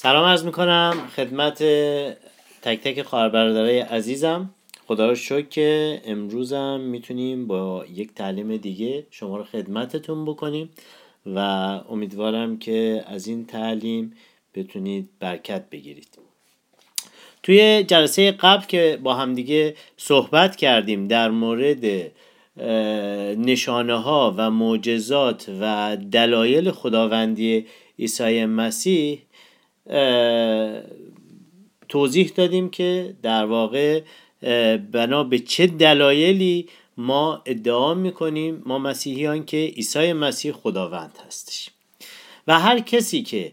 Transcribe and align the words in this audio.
سلام 0.00 0.24
عرض 0.24 0.44
می‌کنم 0.44 1.08
خدمت 1.16 1.62
تک 2.62 2.80
تک 2.80 3.02
خواهر 3.02 3.36
عزیزم. 3.82 4.50
خدا 4.86 5.08
رو 5.08 5.14
شکر 5.14 5.48
که 5.48 6.00
امروزم 6.04 6.80
می‌تونیم 6.80 7.46
با 7.46 7.84
یک 7.94 8.14
تعلیم 8.14 8.56
دیگه 8.56 9.06
شما 9.10 9.36
رو 9.36 9.44
خدمتتون 9.44 10.24
بکنیم 10.24 10.70
و 11.26 11.38
امیدوارم 11.88 12.58
که 12.58 13.04
از 13.06 13.26
این 13.26 13.46
تعلیم 13.46 14.12
بتونید 14.54 15.08
برکت 15.20 15.70
بگیرید. 15.70 16.18
توی 17.42 17.84
جلسه 17.84 18.32
قبل 18.32 18.66
که 18.66 18.98
با 19.02 19.14
همدیگه 19.14 19.74
صحبت 19.96 20.56
کردیم 20.56 21.08
در 21.08 21.30
مورد 21.30 22.12
نشانه 23.38 23.94
ها 23.94 24.34
و 24.36 24.50
معجزات 24.50 25.50
و 25.60 25.96
دلایل 26.12 26.70
خداوندی 26.70 27.66
عیسی 27.98 28.44
مسیح 28.46 29.22
توضیح 31.88 32.32
دادیم 32.36 32.70
که 32.70 33.16
در 33.22 33.44
واقع 33.44 34.02
بنا 34.92 35.24
به 35.24 35.38
چه 35.38 35.66
دلایلی 35.66 36.68
ما 36.96 37.42
ادعا 37.46 37.94
می‌کنیم 37.94 38.62
ما 38.66 38.78
مسیحیان 38.78 39.44
که 39.44 39.56
عیسی 39.56 40.12
مسیح 40.12 40.52
خداوند 40.52 41.18
هستش. 41.26 41.70
و 42.46 42.58
هر 42.58 42.80
کسی 42.80 43.22
که 43.22 43.52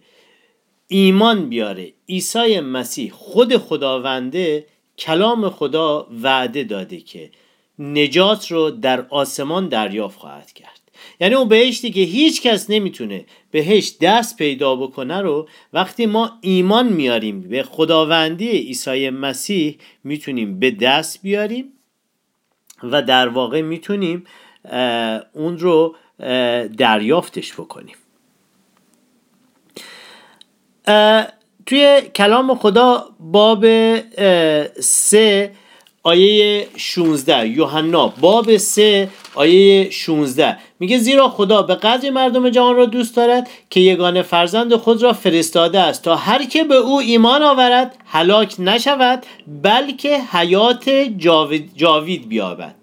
ایمان 0.88 1.50
بیاره 1.50 1.94
عیسی 2.10 2.60
مسیح 2.60 3.12
خود 3.12 3.58
خداونده 3.58 4.68
کلام 4.98 5.50
خدا 5.50 6.08
وعده 6.24 6.64
داده 6.64 7.00
که 7.00 7.32
نجات 7.80 8.52
رو 8.52 8.72
در 8.72 9.06
آسمان 9.10 9.68
دریافت 9.68 10.20
خواهد 10.20 10.52
کرد. 10.52 10.75
یعنی 11.20 11.36
اون 11.36 11.48
بهشتی 11.48 11.92
که 11.92 12.02
هیچ 12.02 12.42
کس 12.42 12.70
نمی‌تونه 12.70 13.26
بهش 13.52 13.94
دست 14.02 14.38
پیدا 14.38 14.76
بکنه 14.76 15.22
رو 15.22 15.48
وقتی 15.74 16.06
ما 16.06 16.32
ایمان 16.42 16.88
میاریم 16.88 17.42
به 17.42 17.64
خداوندی 17.64 18.50
عیسی 18.50 19.10
مسیح 19.10 19.78
می‌تونیم 20.04 20.60
به 20.60 20.72
دست 20.72 21.22
بیاریم 21.22 21.74
و 22.84 23.02
در 23.02 23.28
واقع 23.28 23.62
می‌تونیم 23.62 24.26
اون 25.34 25.58
رو 25.58 25.96
دریافتش 26.78 27.54
بکنیم. 27.54 27.96
توی 31.66 32.02
کلام 32.16 32.56
خدا 32.56 33.10
باب 33.20 33.66
سه 34.80 35.52
آیه 36.08 36.68
16 36.78 37.48
یوحنا 37.48 38.08
باب 38.08 38.58
3 38.58 39.10
آیه 39.36 39.90
16 39.90 40.58
میگه 40.80 40.98
زیرا 40.98 41.30
خدا 41.30 41.62
به 41.62 41.76
قدر 41.76 42.10
مردم 42.10 42.50
جهان 42.50 42.76
را 42.76 42.86
دوست 42.86 43.16
دارد 43.16 43.50
که 43.70 43.80
یگانه 43.80 44.22
فرزند 44.22 44.76
خود 44.76 45.04
را 45.04 45.14
فرستاده 45.14 45.80
است 45.80 46.04
تا 46.04 46.16
هر 46.16 46.46
که 46.46 46.64
به 46.64 46.76
او 46.76 47.00
ایمان 47.00 47.44
آورد 47.44 47.96
هلاک 48.06 48.56
نشود 48.60 49.26
بلکه 49.64 50.20
حیات 50.32 50.90
جاوید, 51.18 51.72
جاوید 51.76 52.30
بیابد. 52.30 52.76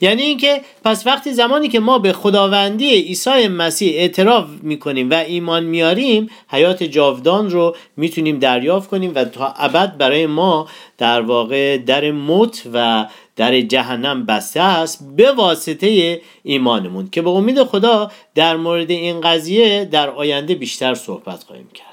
یعنی 0.00 0.22
اینکه 0.22 0.60
پس 0.84 1.06
وقتی 1.06 1.32
زمانی 1.32 1.68
که 1.68 1.80
ما 1.80 1.98
به 1.98 2.12
خداوندی 2.12 2.90
عیسی 2.90 3.48
مسیح 3.48 3.94
اعتراف 3.94 4.44
می‌کنیم 4.62 5.10
و 5.10 5.14
ایمان 5.14 5.64
میاریم 5.64 6.30
حیات 6.48 6.82
جاودان 6.82 7.50
رو 7.50 7.76
می‌تونیم 7.96 8.38
دریافت 8.38 8.90
کنیم 8.90 9.12
و 9.14 9.24
تا 9.24 9.46
ابد 9.46 9.96
برای 9.96 10.26
ما 10.26 10.68
در 10.98 11.20
واقع 11.20 11.76
در 11.78 12.10
موت 12.10 12.62
و 12.72 13.06
در 13.36 13.60
جهنم 13.60 14.26
بسته 14.26 14.60
است 14.60 15.08
به 15.16 15.32
واسطه 15.32 16.20
ایمانمون 16.42 17.08
که 17.10 17.22
به 17.22 17.30
امید 17.30 17.62
خدا 17.62 18.10
در 18.34 18.56
مورد 18.56 18.90
این 18.90 19.20
قضیه 19.20 19.84
در 19.84 20.10
آینده 20.10 20.54
بیشتر 20.54 20.94
صحبت 20.94 21.44
خواهیم 21.44 21.68
کردش 21.74 21.89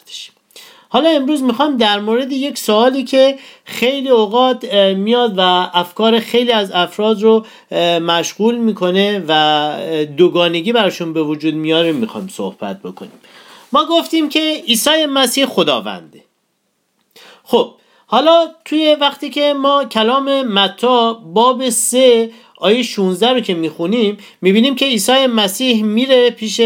حالا 0.89 1.09
امروز 1.09 1.43
می‌خوام 1.43 1.77
در 1.77 1.99
مورد 1.99 2.31
یک 2.31 2.57
سوالی 2.57 3.03
که 3.03 3.37
خیلی 3.65 4.09
اوقات 4.09 4.73
میاد 4.73 5.33
و 5.37 5.41
افکار 5.73 6.19
خیلی 6.19 6.51
از 6.51 6.71
افراد 6.71 7.21
رو 7.21 7.45
مشغول 7.99 8.55
می‌کنه 8.55 9.23
و 9.27 10.05
دوگانگی 10.17 10.73
براشون 10.73 11.13
به 11.13 11.23
وجود 11.23 11.53
میاره 11.53 11.91
می‌خوام 11.91 12.27
صحبت 12.27 12.81
بکنیم. 12.81 13.11
ما 13.73 13.85
گفتیم 13.85 14.29
که 14.29 14.63
عیسی 14.67 15.05
مسیح 15.05 15.45
خداونده. 15.45 16.23
خب 17.43 17.73
حالا 18.05 18.47
توی 18.65 18.97
وقتی 19.01 19.29
که 19.29 19.53
ما 19.53 19.85
کلام 19.85 20.41
متا 20.41 21.13
باب 21.13 21.69
سه 21.69 22.31
آیه 22.57 22.83
16 22.83 23.29
رو 23.29 23.39
که 23.39 23.53
می‌خونیم 23.53 24.17
می‌بینیم 24.41 24.75
که 24.75 24.85
عیسی 24.85 25.27
مسیح 25.27 25.83
میره 25.83 26.29
پیش 26.29 26.59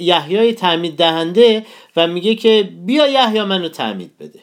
یحیای 0.00 0.52
تعمید 0.52 0.96
دهنده 0.96 1.66
و 1.96 2.06
میگه 2.06 2.34
که 2.34 2.70
بیا 2.86 3.06
یحیی 3.06 3.42
منو 3.42 3.68
تعمید 3.68 4.10
بده. 4.20 4.40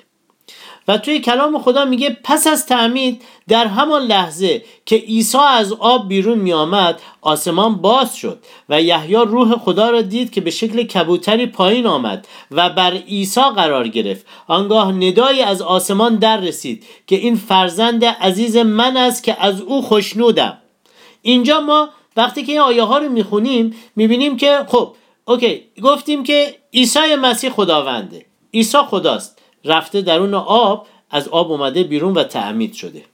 و 0.88 0.98
توی 0.98 1.20
کلام 1.20 1.60
خدا 1.60 1.86
میگه 1.86 2.18
پس 2.24 2.48
از 2.48 2.66
تعمید 2.66 3.22
در 3.48 3.68
همان 3.68 4.02
لحظه 4.02 4.64
که 4.86 4.96
عیسی 4.96 5.38
از 5.38 5.74
آب 5.74 6.08
بیرون 6.08 6.38
میآمد 6.38 7.02
آسمان 7.22 7.76
باز 7.76 8.16
شد 8.16 8.40
و 8.70 8.82
یحیی 8.82 9.16
روح 9.16 9.58
خدا 9.58 9.90
را 9.90 10.02
دید 10.02 10.32
که 10.32 10.42
به 10.42 10.52
شکل 10.52 10.84
کبوتری 10.84 11.46
پایین 11.46 11.86
آمد 11.86 12.28
و 12.52 12.70
بر 12.70 12.94
عیسی 12.94 13.42
قرار 13.56 13.88
گرفت. 13.88 14.26
آنگاه 14.48 14.92
ندایی 14.92 15.42
از 15.42 15.62
آسمان 15.62 16.16
در 16.16 16.38
رسید 16.38 16.84
که 17.08 17.16
این 17.16 17.36
فرزند 17.36 18.06
عزیز 18.06 18.58
من 18.58 18.98
است 18.98 19.24
که 19.24 19.44
از 19.44 19.62
او 19.62 19.82
خوشنودم. 19.82 20.58
اینجا 21.24 21.62
ما 21.62 21.90
وقتی 22.18 22.44
که 22.44 22.52
این 22.52 22.62
آیه 22.62 22.84
ها 22.84 22.98
رو 22.98 23.10
می‌خونیم 23.10 23.76
می‌بینیم 23.96 24.38
که 24.38 24.66
خب 24.68 24.96
اوکی 25.26 25.64
گفتیم 25.84 26.24
که 26.24 26.56
عیسی 26.74 27.16
مسیح 27.16 27.50
خداونده. 27.50 28.26
عیسی 28.54 28.78
خداست. 28.78 29.40
رفته 29.66 30.02
درون 30.02 30.34
آب 30.34 30.88
از 31.12 31.28
آب 31.28 31.52
اومده 31.52 31.84
بیرون 31.84 32.14
و 32.14 32.24
تعمید 32.24 32.74
شده. 32.74 33.06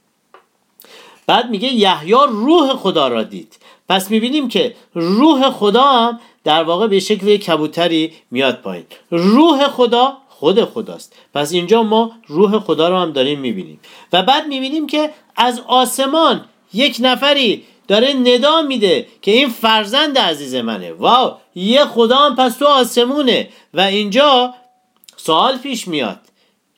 بعد 1.26 1.50
میگه 1.50 1.68
یحیی 1.68 2.14
روح 2.28 2.74
خدا 2.74 3.08
را 3.08 3.22
دید. 3.22 3.58
پس 3.88 4.10
می‌بینیم 4.10 4.48
که 4.48 4.74
روح 4.94 5.50
خدا 5.50 5.82
هم 5.82 6.20
در 6.44 6.62
واقع 6.62 6.86
به 6.86 7.00
شکل 7.00 7.36
کبوتری 7.36 8.12
میاد 8.30 8.54
پایین. 8.54 8.84
روح 9.10 9.68
خدا 9.68 10.16
خود 10.28 10.64
خداست. 10.64 11.16
پس 11.34 11.52
اینجا 11.52 11.82
ما 11.82 12.12
روح 12.26 12.58
خدا 12.58 12.88
رو 12.88 12.96
هم 12.96 13.12
داریم 13.12 13.40
می‌بینیم. 13.40 13.80
و 14.12 14.22
بعد 14.22 14.46
می‌بینیم 14.46 14.86
که 14.86 15.10
از 15.36 15.60
آسمان 15.66 16.44
یک 16.72 16.96
نفری 17.00 17.64
داره 17.90 18.12
ندا 18.12 18.62
میده 18.62 19.06
که 19.22 19.30
این 19.30 19.48
فرزند 19.48 20.18
عزیز 20.18 20.54
منه. 20.54 20.92
واو 20.92 21.36
یه 21.54 21.84
خدا 21.84 22.16
هم 22.16 22.36
پس 22.36 22.56
تو 22.56 22.66
آسمونه. 22.66 23.48
و 23.74 23.80
اینجا 23.80 24.54
سوال 25.16 25.58
پیش 25.58 25.88
میاد. 25.88 26.20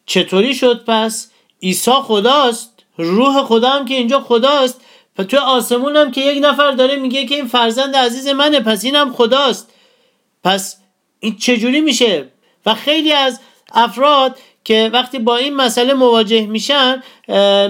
چطوری 0.06 0.54
شد 0.54 0.84
پس؟ 0.84 1.30
عیسی 1.62 1.90
خداست؟ 1.90 2.72
روح 2.96 3.42
خدا 3.42 3.70
هم 3.70 3.84
که 3.84 3.94
اینجا 3.94 4.20
خداست؟ 4.20 4.80
و 5.18 5.24
تو 5.24 5.38
آسمون 5.38 5.96
هم 5.96 6.10
که 6.10 6.20
یک 6.20 6.44
نفر 6.44 6.70
داره 6.70 6.96
میگه 6.96 7.26
که 7.26 7.34
این 7.34 7.46
فرزند 7.46 7.96
عزیز 7.96 8.28
منه 8.28 8.60
پس 8.60 8.84
اینم 8.84 9.12
خداست. 9.12 9.70
پس 10.44 10.76
این 11.20 11.36
چجوری 11.36 11.80
میشه؟ 11.80 12.28
و 12.66 12.74
خیلی 12.74 13.12
از 13.12 13.40
افراد 13.72 14.38
که 14.64 14.90
وقتی 14.92 15.18
با 15.18 15.36
این 15.36 15.56
مسئله 15.56 15.94
مواجه 15.94 16.46
میشن 16.46 17.02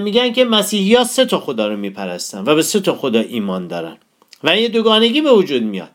میگن 0.03 0.32
که 0.32 0.44
مسیحی 0.44 0.94
ها 0.94 1.04
سه 1.04 1.25
تا 1.25 1.41
خدا 1.41 1.69
رو 1.69 1.76
میپرستن 1.76 2.44
و 2.47 2.54
به 2.54 2.62
سه 2.62 2.80
تا 2.80 2.94
خدا 2.94 3.20
ایمان 3.20 3.69
دارن. 3.69 3.97
و 4.44 4.50
این 4.50 4.72
دوگانگی 4.72 5.20
به 5.20 5.32
وجود 5.32 5.62
میاد. 5.62 5.91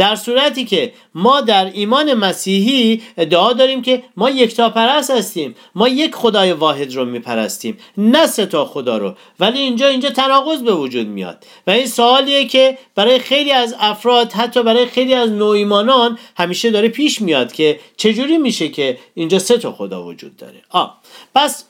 در 0.00 0.16
صورتی 0.16 0.64
که 0.64 0.92
ما 1.14 1.40
در 1.40 1.70
ایمان 1.72 2.14
مسیحی 2.14 3.02
ادعا 3.16 3.52
داریم 3.52 3.82
که 3.82 4.02
ما 4.16 4.30
یکتا 4.30 4.70
پرست 4.70 5.10
هستیم. 5.10 5.54
ما 5.74 5.88
یک 5.88 6.14
خدای 6.14 6.52
واحد 6.52 6.94
رو 6.94 7.04
میپرستیم. 7.04 7.78
نه 7.96 8.26
سه 8.26 8.46
تا 8.46 8.64
خدا 8.64 8.98
رو. 8.98 9.14
ولی 9.40 9.58
اینجا 9.58 9.88
اینجا 9.88 10.10
تناقض 10.10 10.62
به 10.62 10.74
وجود 10.74 11.06
میاد. 11.06 11.44
و 11.66 11.70
این 11.70 11.86
سوالیه 11.86 12.44
که 12.44 12.78
برای 12.94 13.18
خیلی 13.18 13.52
از 13.52 13.74
افراد 13.80 14.32
حتی 14.32 14.62
برای 14.62 14.86
خیلی 14.86 15.14
از 15.14 15.30
نوعیمانان 15.30 16.18
همیشه 16.36 16.70
داره 16.70 16.88
پیش 16.88 17.20
میاد 17.22 17.52
که 17.52 17.80
چجوری 17.96 18.38
میشه 18.38 18.68
که 18.68 18.98
اینجا 19.14 19.38
سه 19.38 19.58
تا 19.58 19.72
خدا 19.72 20.04
وجود 20.04 20.36
داره. 20.36 20.62
آ 20.70 20.86
پس 21.34 21.64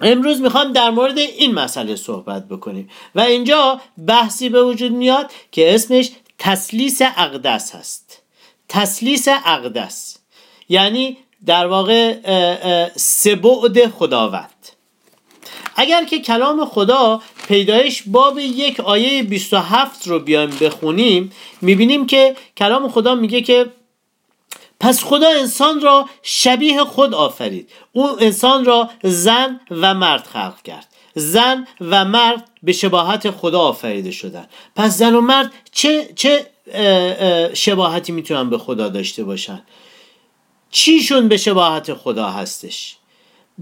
امروز 0.00 0.40
می‌خوام 0.40 0.72
در 0.72 0.90
مورد 0.90 1.18
این 1.18 1.54
مسئله 1.54 1.96
صحبت 1.96 2.48
بکنیم. 2.48 2.90
و 3.14 3.20
اینجا 3.20 3.80
بحثی 4.06 4.48
به 4.48 4.62
وجود 4.62 4.92
میاد 4.92 5.30
که 5.52 5.74
اسمش 5.74 6.10
تسلیس 6.40 7.02
اقدس 7.02 7.74
هست. 7.74 8.22
تسلیس 8.68 9.28
اقدس. 9.28 10.18
یعنی 10.68 11.16
در 11.46 11.66
واقع 11.66 12.18
سبعد 12.96 13.90
خداوند. 13.90 14.68
اگر 15.76 16.04
که 16.04 16.18
کلام 16.18 16.64
خدا 16.64 17.22
پیدایش 17.48 18.02
باب 18.06 18.38
یک 18.38 18.80
آیه 18.80 19.22
27 19.22 20.08
رو 20.08 20.18
بیایم 20.18 20.50
بخونیم 20.50 21.32
می‌بینیم 21.60 22.06
که 22.06 22.36
کلام 22.56 22.88
خدا 22.88 23.14
میگه 23.14 23.40
که 23.40 23.66
پس 24.80 25.04
خدا 25.04 25.28
انسان 25.28 25.80
را 25.80 26.08
شبیه 26.22 26.84
خود 26.84 27.14
آفرید. 27.14 27.70
او 27.92 28.22
انسان 28.22 28.64
را 28.64 28.90
زن 29.02 29.60
و 29.70 29.94
مرد 29.94 30.26
خلق 30.26 30.62
کرد. 30.62 30.86
زن 31.14 31.66
و 31.80 32.04
مرد 32.04 32.48
به 32.62 32.72
شباهت 32.72 33.30
خدا 33.30 33.60
آفریده 33.60 34.10
شدن. 34.10 34.46
پس 34.76 34.98
زن 34.98 35.14
و 35.14 35.20
مرد 35.20 35.52
چه, 35.72 36.08
چه 36.16 36.46
شباهتی 37.54 38.12
می‌تونن 38.12 38.50
به 38.50 38.58
خدا 38.58 38.88
داشته 38.88 39.24
باشن؟ 39.24 39.62
چیشون 40.70 41.28
به 41.28 41.36
شباهت 41.36 41.94
خدا 41.94 42.30
هستش؟ 42.30 42.96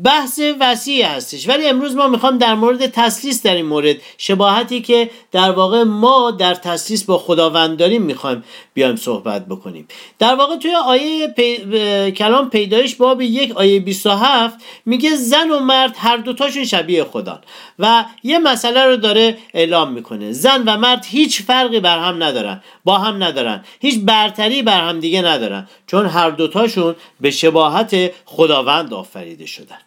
بحث 0.05 0.41
وسیعی 0.61 1.03
هستش. 1.03 1.49
ولی 1.49 1.67
امروز 1.69 1.97
ما 1.97 2.09
می‌خوام 2.09 2.39
در 2.39 2.55
مورد 2.55 2.87
تسلیس 2.87 3.43
در 3.43 3.55
این 3.55 3.67
مورد 3.67 3.97
شباهتی 4.19 4.81
که 4.81 5.11
در 5.33 5.51
واقع 5.51 5.83
ما 5.83 6.31
در 6.31 6.55
تسلیس 6.55 7.05
با 7.05 7.19
خداوند 7.19 7.79
داریم 7.79 8.03
می‌خوایم 8.03 8.45
بیایم 8.75 8.97
صحبت 8.97 9.47
بکنیم. 9.47 9.89
در 10.19 10.35
واقع 10.35 10.57
توی 10.57 10.75
آیه 10.75 11.29
پی... 11.29 12.13
کلام 12.13 12.51
پیدایش 12.51 12.95
باب 12.95 13.21
یک 13.21 13.57
آیه 13.57 13.81
27 13.81 14.59
میگه 14.87 15.17
زن 15.17 15.51
و 15.51 15.59
مرد 15.59 15.95
هر 15.99 16.17
دوتاشون 16.17 16.65
شبیه 16.65 17.05
خدا 17.05 17.41
و 17.79 18.05
یه 18.23 18.39
مسئله 18.39 18.85
رو 18.85 18.97
داره 18.97 19.39
اعلام 19.55 19.93
می‌کنه. 19.93 20.33
زن 20.33 20.63
و 20.67 20.77
مرد 20.77 21.05
هیچ 21.09 21.43
فرقی 21.43 21.81
بر 21.81 21.99
هم 21.99 22.23
ندارن 22.23 22.63
با 22.85 22.99
هم 22.99 23.23
ندارن 23.23 23.65
هیچ 23.81 24.01
برتری 24.05 24.63
بر 24.63 24.89
هم 24.89 25.01
دیگه 25.01 25.23
ندارن 25.23 25.69
چون 25.87 26.07
هر 26.07 26.31
دوتاشون 26.31 26.97
به 27.21 27.31
شباهت 27.31 28.11
خداوند 28.25 28.95
آفریده 28.95 29.47
شدن. 29.47 29.79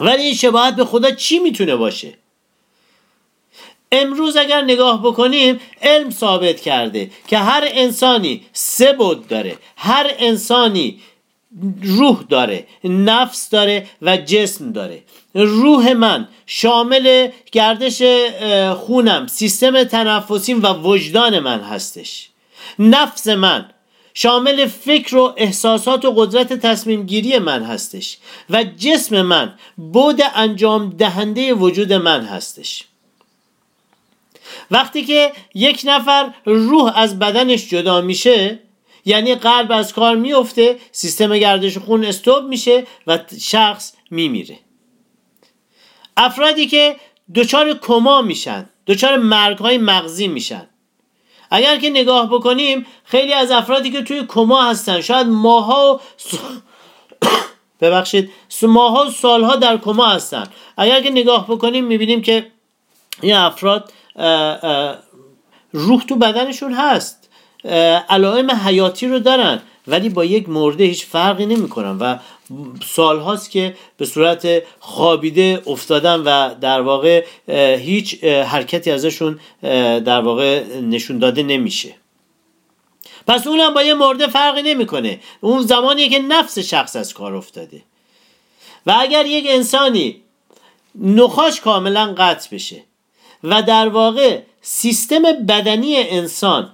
ولی 0.00 0.22
این 0.22 0.34
شباهت 0.34 0.76
به 0.76 0.84
خدا 0.84 1.10
چی 1.10 1.38
می‌تونه 1.38 1.76
باشه؟ 1.76 2.14
امروز 3.92 4.36
اگر 4.36 4.60
نگاه 4.60 5.02
بکنیم 5.02 5.60
علم 5.82 6.10
ثابت 6.10 6.60
کرده 6.60 7.10
که 7.28 7.38
هر 7.38 7.68
انسانی 7.70 8.46
سه 8.52 8.92
بود 8.92 9.28
داره 9.28 9.58
هر 9.76 10.10
انسانی 10.18 11.00
روح 11.82 12.24
داره 12.28 12.66
نفس 12.84 13.50
داره 13.50 13.86
و 14.02 14.16
جسم 14.16 14.72
داره. 14.72 15.02
روح 15.34 15.92
من 15.92 16.28
شامل 16.46 17.28
گردش 17.52 18.02
خونم 18.76 19.26
سیستم 19.26 19.84
تنفسیم 19.84 20.62
و 20.62 20.66
وجدان 20.66 21.38
من 21.38 21.60
هستش. 21.60 22.28
نفس 22.78 23.28
من 23.28 23.70
شامل 24.14 24.66
فکر 24.66 25.16
و 25.16 25.34
احساسات 25.36 26.04
و 26.04 26.10
قدرت 26.10 26.52
تصمیم 26.52 27.06
گیری 27.06 27.38
من 27.38 27.62
هستش 27.62 28.18
و 28.50 28.64
جسم 28.64 29.22
من 29.22 29.54
بود 29.76 30.22
انجام 30.34 30.90
دهنده 30.90 31.54
وجود 31.54 31.92
من 31.92 32.24
هستش. 32.24 32.84
وقتی 34.70 35.04
که 35.04 35.32
یک 35.54 35.82
نفر 35.84 36.34
روح 36.44 36.98
از 36.98 37.18
بدنش 37.18 37.68
جدا 37.68 38.00
میشه 38.00 38.58
یعنی 39.04 39.34
قلب 39.34 39.72
از 39.72 39.92
کار 39.92 40.16
میفته 40.16 40.78
سیستم 40.92 41.38
گردش 41.38 41.78
خون 41.78 42.04
استوب 42.04 42.44
میشه 42.44 42.86
و 43.06 43.18
شخص 43.40 43.92
میمیره. 44.10 44.58
افرادی 46.16 46.66
که 46.66 46.96
دچار 47.34 47.74
کما 47.74 48.22
میشن 48.22 48.68
دچار 48.86 49.16
مرگ 49.16 49.58
های 49.58 49.78
مغزی 49.78 50.28
میشن. 50.28 50.66
اگر 51.50 51.78
که 51.78 51.90
نگاه 51.90 52.30
بکنیم 52.30 52.86
خیلی 53.04 53.32
از 53.32 53.50
افرادی 53.50 53.90
که 53.90 54.02
توی 54.02 54.24
کما 54.28 54.62
هستن 54.62 55.00
شاید 55.00 55.26
ماها 55.26 55.94
و 55.94 56.00
ببخشید 57.80 58.30
ماها 58.62 59.06
و 59.06 59.10
سالها 59.10 59.56
در 59.56 59.76
کما 59.76 60.06
هستن. 60.06 60.44
اگر 60.76 61.00
که 61.00 61.10
نگاه 61.10 61.46
بکنیم 61.48 61.84
می‌بینیم 61.84 62.22
که 62.22 62.46
این 63.22 63.34
افراد 63.34 63.92
روح 65.72 66.04
تو 66.04 66.16
بدنشون 66.16 66.72
هست. 66.72 67.30
علائم 68.08 68.50
حیاتی 68.50 69.06
رو 69.06 69.18
دارن 69.18 69.60
ولی 69.86 70.08
با 70.08 70.24
یک 70.24 70.48
مرده 70.48 70.84
هیچ 70.84 71.06
فرقی 71.06 71.46
نمی‌کنن 71.46 71.98
و 71.98 72.16
سال 72.86 73.20
هاست 73.20 73.50
که 73.50 73.76
به 73.96 74.06
صورت 74.06 74.62
خوابیده 74.80 75.62
افتادن 75.66 76.20
و 76.20 76.54
در 76.54 76.80
واقع 76.80 77.24
هیچ 77.76 78.24
حرکتی 78.24 78.90
ازشون 78.90 79.40
در 80.00 80.20
واقع 80.20 80.64
نشون 80.80 81.18
داده 81.18 81.42
نمیشه. 81.42 81.94
پس 83.26 83.46
اونم 83.46 83.74
با 83.74 83.82
یه 83.82 83.94
مرده 83.94 84.26
فرقی 84.26 84.62
نمی‌کنه. 84.62 85.20
اون 85.40 85.62
زمانی 85.62 86.08
که 86.08 86.18
نفس 86.18 86.58
شخص 86.58 86.96
از 86.96 87.14
کار 87.14 87.34
افتاده. 87.34 87.82
و 88.86 88.96
اگر 89.00 89.26
یک 89.26 89.44
انسانی 89.48 90.22
نخاش 90.94 91.60
کاملا 91.60 92.14
قطع 92.18 92.54
بشه 92.54 92.82
و 93.44 93.62
در 93.62 93.88
واقع 93.88 94.40
سیستم 94.62 95.22
بدنی 95.22 95.96
انسان 95.96 96.72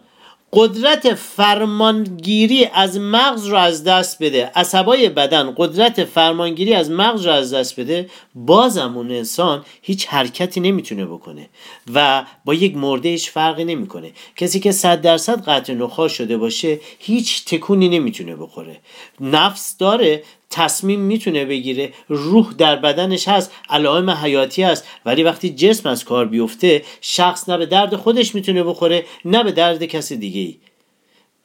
قدرت 0.53 1.15
فرمانگیری 1.15 2.65
از 2.65 2.99
مغز 2.99 3.47
رو 3.47 3.57
از 3.57 3.85
دست 3.85 4.23
بده. 4.23 4.51
عصبای 4.55 5.09
بدن 5.09 5.55
قدرت 5.57 6.05
فرمانگیری 6.05 6.75
از 6.75 6.91
مغز 6.91 7.27
رو 7.27 7.33
از 7.33 7.55
دست 7.55 7.81
بده. 7.81 8.11
بازم 8.35 8.97
اون 8.97 9.11
انسان 9.11 9.65
هیچ 9.83 10.07
حرکتی 10.07 10.61
نمی‌تونه 10.61 11.07
بکنه 11.07 11.49
و 11.95 12.25
با 12.45 12.55
یک 12.55 12.77
مرده 12.77 13.09
هیچ 13.09 13.31
فرقی 13.31 13.65
نمی‌کنه. 13.65 14.13
کسی 14.37 14.61
که 14.61 14.73
صد 14.73 15.01
درصد 15.01 15.45
قطع 15.49 15.73
نخواه 15.73 16.09
شده 16.09 16.37
باشه 16.37 16.81
هیچ 16.99 17.45
تکونی 17.45 17.89
نمی‌تونه 17.89 18.37
بخوره. 18.37 18.77
نفس 19.21 19.77
داره 19.77 20.23
تصمیم 20.51 21.01
می‌تونه 21.01 21.45
بگیره 21.45 21.93
روح 22.09 22.55
در 22.59 22.77
بدنش 22.77 23.29
هست 23.29 23.53
علائم 23.69 24.11
حیاتی 24.11 24.63
هست. 24.63 24.85
ولی 25.07 25.23
وقتی 25.23 25.51
جسم 25.51 25.89
از 25.89 26.05
کار 26.05 26.27
بیفته 26.27 26.83
شخص 27.01 27.49
نه 27.49 27.59
به 27.59 27.67
درد 27.67 27.97
خودش 27.97 28.35
می‌تونه 28.35 28.63
بخوره 28.63 29.05
نه 29.25 29.45
به 29.45 29.53
درد 29.53 29.85
کسی 29.85 30.17
دیگه 30.17 30.41
ای 30.41 30.57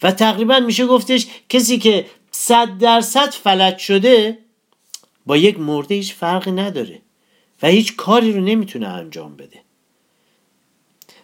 و 0.03 0.11
تقریبا 0.11 0.59
میشه 0.59 0.85
گفتش 0.85 1.27
کسی 1.49 1.77
که 1.77 2.05
صد 2.31 2.77
درصد 2.77 3.29
فلج 3.29 3.77
شده 3.77 4.37
با 5.25 5.37
یک 5.37 5.59
مرده 5.59 5.95
هیچ 5.95 6.13
فرقی 6.13 6.51
نداره 6.51 7.01
و 7.61 7.67
هیچ 7.67 7.95
کاری 7.95 8.33
رو 8.33 8.41
نمی‌تونه 8.41 8.87
انجام 8.87 9.35
بده. 9.35 9.64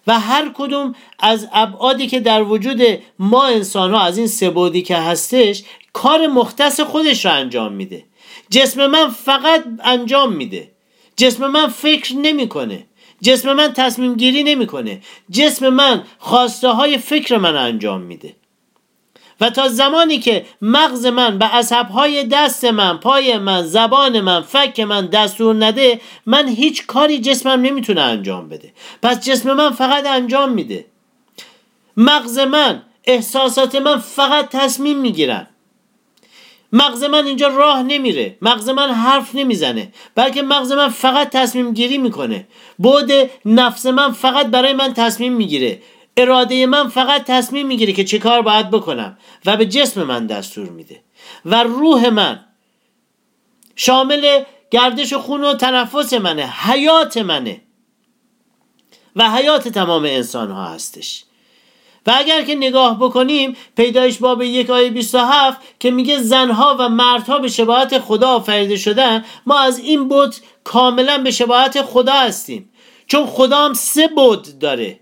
و 0.07 0.19
هر 0.19 0.51
کدوم 0.53 0.95
از 1.19 1.47
ابعادی 1.53 2.07
که 2.07 2.19
در 2.19 2.43
وجود 2.43 2.81
ما 3.19 3.45
انسان 3.45 3.93
ها 3.93 4.01
از 4.01 4.17
این 4.17 4.27
سبودی 4.27 4.81
که 4.81 4.97
هستش 4.97 5.63
کار 5.93 6.27
مختص 6.27 6.79
خودش 6.79 7.25
رو 7.25 7.31
انجام 7.31 7.73
میده. 7.73 8.03
جسم 8.49 8.87
من 8.87 9.09
فقط 9.09 9.63
انجام 9.83 10.33
میده. 10.33 10.71
جسم 11.17 11.47
من 11.47 11.67
فکر 11.67 12.15
نمی‌کنه. 12.15 12.83
جسم 13.21 13.53
من 13.53 13.73
تصمیم 13.73 14.15
گیری 14.15 14.43
نمی‌کنه. 14.43 15.01
جسم 15.31 15.69
من 15.69 16.03
خواسته 16.19 16.67
های 16.67 16.97
فکر 16.97 17.37
من 17.37 17.55
انجام 17.55 18.01
میده. 18.01 18.35
و 19.41 19.49
تا 19.49 19.67
زمانی 19.67 20.19
که 20.19 20.45
مغز 20.61 21.05
من 21.05 21.37
به 21.37 21.45
عصبهای 21.45 22.23
دست 22.23 22.65
من 22.65 22.97
پای 22.97 23.37
من 23.37 23.63
زبان 23.63 24.21
من 24.21 24.41
فک 24.41 24.79
من 24.79 25.05
دستور 25.05 25.65
نده 25.65 26.01
من 26.25 26.47
هیچ 26.47 26.87
کاری 26.87 27.19
جسمم 27.19 27.61
نمی‌تونه 27.61 28.01
انجام 28.01 28.49
بده. 28.49 28.73
پس 29.03 29.25
جسم 29.25 29.53
من 29.53 29.71
فقط 29.71 30.05
انجام 30.05 30.51
میده. 30.51 30.85
مغز 31.97 32.39
من 32.39 32.81
احساسات 33.05 33.75
من 33.75 33.97
فقط 33.97 34.49
تصمیم 34.49 34.97
می‌گیرن. 34.97 35.47
مغز 36.73 37.03
من 37.03 37.25
اینجا 37.25 37.47
راه 37.47 37.83
نمیره. 37.83 38.37
مغز 38.41 38.69
من 38.69 38.91
حرف 38.91 39.35
نمی‌زنه. 39.35 39.91
بلکه 40.15 40.41
مغز 40.41 40.71
من 40.71 40.89
فقط 40.89 41.29
تصمیم 41.29 41.73
گیری 41.73 41.97
می‌کنه. 41.97 42.47
بود 42.77 43.11
نفس 43.45 43.85
من 43.85 44.11
فقط 44.11 44.45
برای 44.45 44.73
من 44.73 44.93
تصمیم 44.93 45.33
می‌گیره. 45.33 45.81
اراده 46.17 46.65
من 46.65 46.89
فقط 46.89 47.23
تصمیم 47.23 47.67
می‌گیره 47.67 47.93
که 47.93 48.03
چه 48.03 48.19
کار 48.19 48.41
باید 48.41 48.69
بکنم 48.69 49.17
و 49.45 49.57
به 49.57 49.65
جسم 49.65 50.03
من 50.03 50.27
دستور 50.27 50.69
میده 50.69 51.01
و 51.45 51.63
روح 51.63 52.09
من 52.09 52.45
شامل 53.75 54.43
گردش 54.71 55.13
خون 55.13 55.43
و 55.43 55.53
تنفس 55.53 56.13
منه 56.13 56.45
حیات 56.45 57.17
منه 57.17 57.61
و 59.15 59.31
حیات 59.31 59.67
تمام 59.67 60.03
انسان 60.03 60.51
ها 60.51 60.65
هستش. 60.65 61.23
و 62.07 62.13
اگر 62.17 62.41
که 62.41 62.55
نگاه 62.55 62.99
بکنیم 62.99 63.55
پیدایش 63.75 64.17
باب 64.17 64.41
یک 64.41 64.69
آیه 64.69 64.89
27 64.89 65.61
که 65.79 65.91
میگه 65.91 66.19
زنها 66.19 66.75
و 66.79 66.89
مردها 66.89 67.39
به 67.39 67.47
شباهت 67.47 67.99
خدا 67.99 68.29
آفریده 68.29 68.75
شدن 68.75 69.25
ما 69.45 69.59
از 69.59 69.79
این 69.79 70.07
بود 70.07 70.35
کاملا 70.63 71.17
به 71.17 71.31
شباهت 71.31 71.81
خدا 71.81 72.13
هستیم. 72.13 72.69
چون 73.07 73.25
خدا 73.25 73.65
هم 73.65 73.73
سه 73.73 74.07
بود 74.07 74.59
داره. 74.59 74.99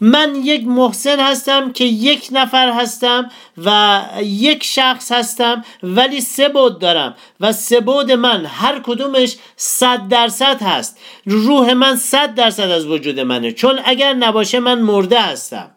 من 0.00 0.34
یک 0.34 0.66
محسن 0.66 1.20
هستم 1.20 1.72
که 1.72 1.84
یک 1.84 2.28
نفر 2.32 2.72
هستم 2.72 3.30
و 3.64 4.00
یک 4.22 4.64
شخص 4.64 5.12
هستم 5.12 5.64
ولی 5.82 6.20
سه 6.20 6.48
بود 6.48 6.78
دارم 6.78 7.14
و 7.40 7.52
سه 7.52 7.80
بود 7.80 8.12
من 8.12 8.46
هر 8.46 8.80
کدومش 8.80 9.36
صد 9.56 10.08
درصد 10.08 10.62
هست. 10.62 10.98
روح 11.26 11.72
من 11.72 11.96
صد 11.96 12.34
درصد 12.34 12.70
از 12.70 12.86
وجود 12.86 13.20
منه. 13.20 13.52
چون 13.52 13.80
اگر 13.84 14.12
نباشه 14.12 14.60
من 14.60 14.78
مرده 14.78 15.20
هستم. 15.20 15.73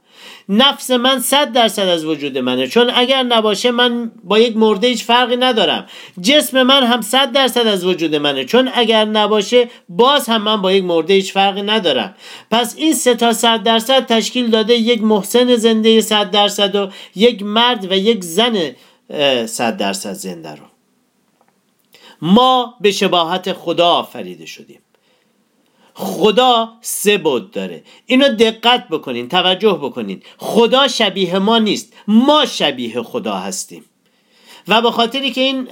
نفس 0.49 0.91
من 0.91 1.19
صد 1.19 1.51
درصد 1.51 1.87
از 1.87 2.05
وجود 2.05 2.37
منه. 2.37 2.67
چون 2.67 2.91
اگر 2.95 3.23
نباشه 3.23 3.71
من 3.71 4.11
با 4.23 4.39
یک 4.39 4.57
مرده 4.57 4.87
هیچ 4.87 5.03
فرقی 5.03 5.37
ندارم. 5.37 5.87
جسم 6.21 6.63
من 6.63 6.83
هم 6.83 7.01
صد 7.01 7.31
درصد 7.31 7.67
از 7.67 7.85
وجود 7.85 8.15
منه. 8.15 8.45
چون 8.45 8.69
اگر 8.73 9.05
نباشه 9.05 9.69
باز 9.89 10.29
هم 10.29 10.41
من 10.41 10.61
با 10.61 10.71
یک 10.71 10.83
مرده 10.83 11.13
هیچ 11.13 11.33
فرقی 11.33 11.61
ندارم. 11.61 12.15
پس 12.51 12.75
این 12.77 12.93
سه 12.93 13.15
تا 13.15 13.33
صد 13.33 13.63
درصد 13.63 14.05
تشکیل 14.05 14.49
داده 14.49 14.73
یک 14.73 15.03
محسن 15.03 15.55
زنده 15.55 16.01
صد 16.01 16.31
درصد 16.31 16.75
و 16.75 16.89
یک 17.15 17.43
مرد 17.43 17.91
و 17.91 17.95
یک 17.95 18.23
زن 18.23 18.75
صد 19.45 19.77
درصد 19.77 20.13
زنده 20.13 20.51
رو. 20.51 20.65
ما 22.21 22.75
به 22.81 22.91
شباهت 22.91 23.53
خدا 23.53 23.87
آفریده 23.87 24.45
شدیم. 24.45 24.79
خدا 25.99 26.73
سه 26.81 27.17
بود 27.17 27.51
داره. 27.51 27.83
اینو 28.05 28.27
دقت 28.29 28.87
بکنین 28.87 29.29
توجه 29.29 29.73
بکنین. 29.73 30.21
خدا 30.37 30.87
شبیه 30.87 31.39
ما 31.39 31.57
نیست. 31.57 31.93
ما 32.07 32.45
شبیه 32.45 33.01
خدا 33.01 33.35
هستیم. 33.35 33.85
و 34.67 34.81
به 34.81 34.91
خاطری 34.91 35.31
که 35.31 35.41
این 35.41 35.65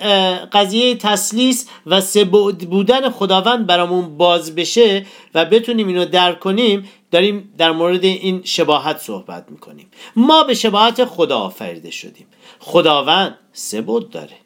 قضیه 0.53 0.95
تسلیس 0.95 1.67
و 1.85 2.01
سبود 2.01 2.57
بودن 2.57 3.09
خداوند 3.09 3.67
برامون 3.67 4.17
باز 4.17 4.55
بشه 4.55 5.05
و 5.33 5.45
بتونیم 5.45 5.87
اینو 5.87 6.05
درک 6.05 6.39
کنیم 6.39 6.89
داریم 7.11 7.53
در 7.57 7.71
مورد 7.71 8.03
این 8.03 8.41
شباهت 8.43 8.97
صحبت 8.97 9.45
می‌کنیم. 9.49 9.91
ما 10.15 10.43
به 10.43 10.53
شباهت 10.53 11.05
خدا 11.05 11.39
آفریده 11.39 11.91
شدیم. 11.91 12.27
خداوند 12.59 13.37
سبود 13.53 14.09
داره. 14.09 14.37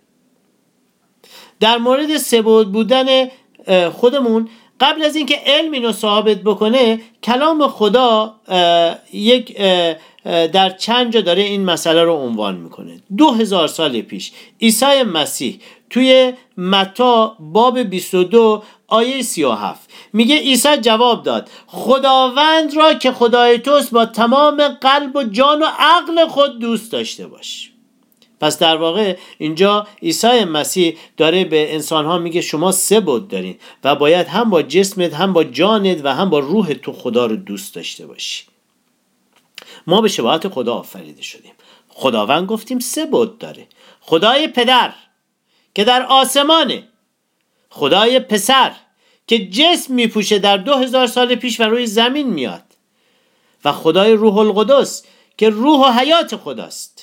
در 1.60 1.78
مورد 1.78 2.18
سبود 2.18 2.72
بودن 2.72 3.28
خودمون 3.92 4.50
قبل 4.80 5.04
از 5.04 5.16
اینکه 5.16 5.36
علم 5.46 5.72
اینو 5.72 5.92
ثابت 5.92 6.38
بکنه 6.38 7.02
کلام 7.24 7.68
خدا 7.68 8.36
یک 9.14 9.58
در 10.26 10.70
چند 10.70 11.14
جا 11.14 11.22
داره 11.22 11.42
این 11.42 11.66
مسئله 11.66 12.04
رو 12.04 12.14
عنوان 12.14 12.56
می‌کنه. 12.56 13.02
دو 13.18 13.32
هزار 13.32 13.68
سال 13.68 14.02
پیش 14.02 14.32
عیسی 14.62 15.04
مسیح 15.04 15.60
توی 15.90 16.34
متا 16.58 17.36
باب 17.40 17.80
22 17.80 18.64
آیه 18.88 19.22
37 19.22 19.90
میگه 20.14 20.38
عیسی 20.38 20.78
جواب 20.78 21.24
داد 21.24 21.50
خداوند 21.68 22.78
را 22.78 22.94
که 22.94 23.12
خدای 23.12 23.60
توست 23.60 23.92
با 23.92 24.06
تمام 24.06 24.68
قلب 24.68 25.16
و 25.16 25.24
جان 25.24 25.62
و 25.62 25.66
عقل 25.80 26.28
خود 26.28 26.60
دوست 26.60 26.92
داشته 26.92 27.28
باش. 27.28 27.72
پس 28.40 28.60
در 28.60 28.78
واقع 28.78 29.18
اینجا 29.38 29.88
عیسی 30.02 30.44
مسیح 30.44 30.98
داره 31.18 31.46
به 31.46 31.74
انسان 31.74 32.06
ها 32.06 32.18
میگه 32.18 32.42
شما 32.42 32.72
سه 32.72 33.00
بود 33.00 33.28
دارین 33.28 33.56
و 33.84 33.96
باید 33.96 34.28
هم 34.28 34.50
با 34.50 34.62
جسمت 34.62 35.14
هم 35.14 35.34
با 35.34 35.44
جانت 35.44 36.06
و 36.06 36.16
هم 36.16 36.30
با 36.30 36.40
روح 36.40 36.74
تو 36.74 36.94
خدا 36.94 37.26
رو 37.26 37.36
دوست 37.36 37.76
داشته 37.76 38.08
باشی. 38.08 38.44
ما 39.88 40.02
به 40.02 40.08
شباهت 40.08 40.48
خدا 40.48 40.74
آفریده 40.74 41.22
شدیم. 41.22 41.52
خداوند 41.90 42.48
گفتیم 42.48 42.80
سه 42.80 43.06
بود 43.06 43.38
داره. 43.38 43.68
خدای 44.02 44.48
پدر 44.48 44.94
که 45.76 45.84
در 45.84 46.06
آسمانه. 46.06 46.84
خدای 47.70 48.20
پسر 48.20 48.72
که 49.28 49.48
جسم 49.48 49.94
میپوشه 49.94 50.40
در 50.40 50.58
دو 50.58 50.76
هزار 50.76 51.08
سال 51.08 51.36
پیش 51.36 51.60
و 51.60 51.64
روی 51.64 51.88
زمین 51.88 52.28
میاد. 52.28 52.64
و 53.66 53.72
خدای 53.72 54.14
روح 54.14 54.38
القدس 54.38 55.04
که 55.38 55.50
روح 55.50 55.88
و 55.88 56.00
حیات 56.00 56.36
خداست. 56.36 56.99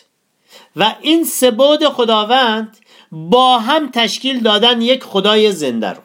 و 0.76 0.94
این 1.00 1.24
سبود 1.24 1.88
خداوند 1.88 2.76
با 3.12 3.58
هم 3.58 3.90
تشکیل 3.90 4.40
دادن 4.40 4.82
یک 4.82 5.04
خدای 5.04 5.52
زنده 5.52 5.90
رو. 5.90 6.02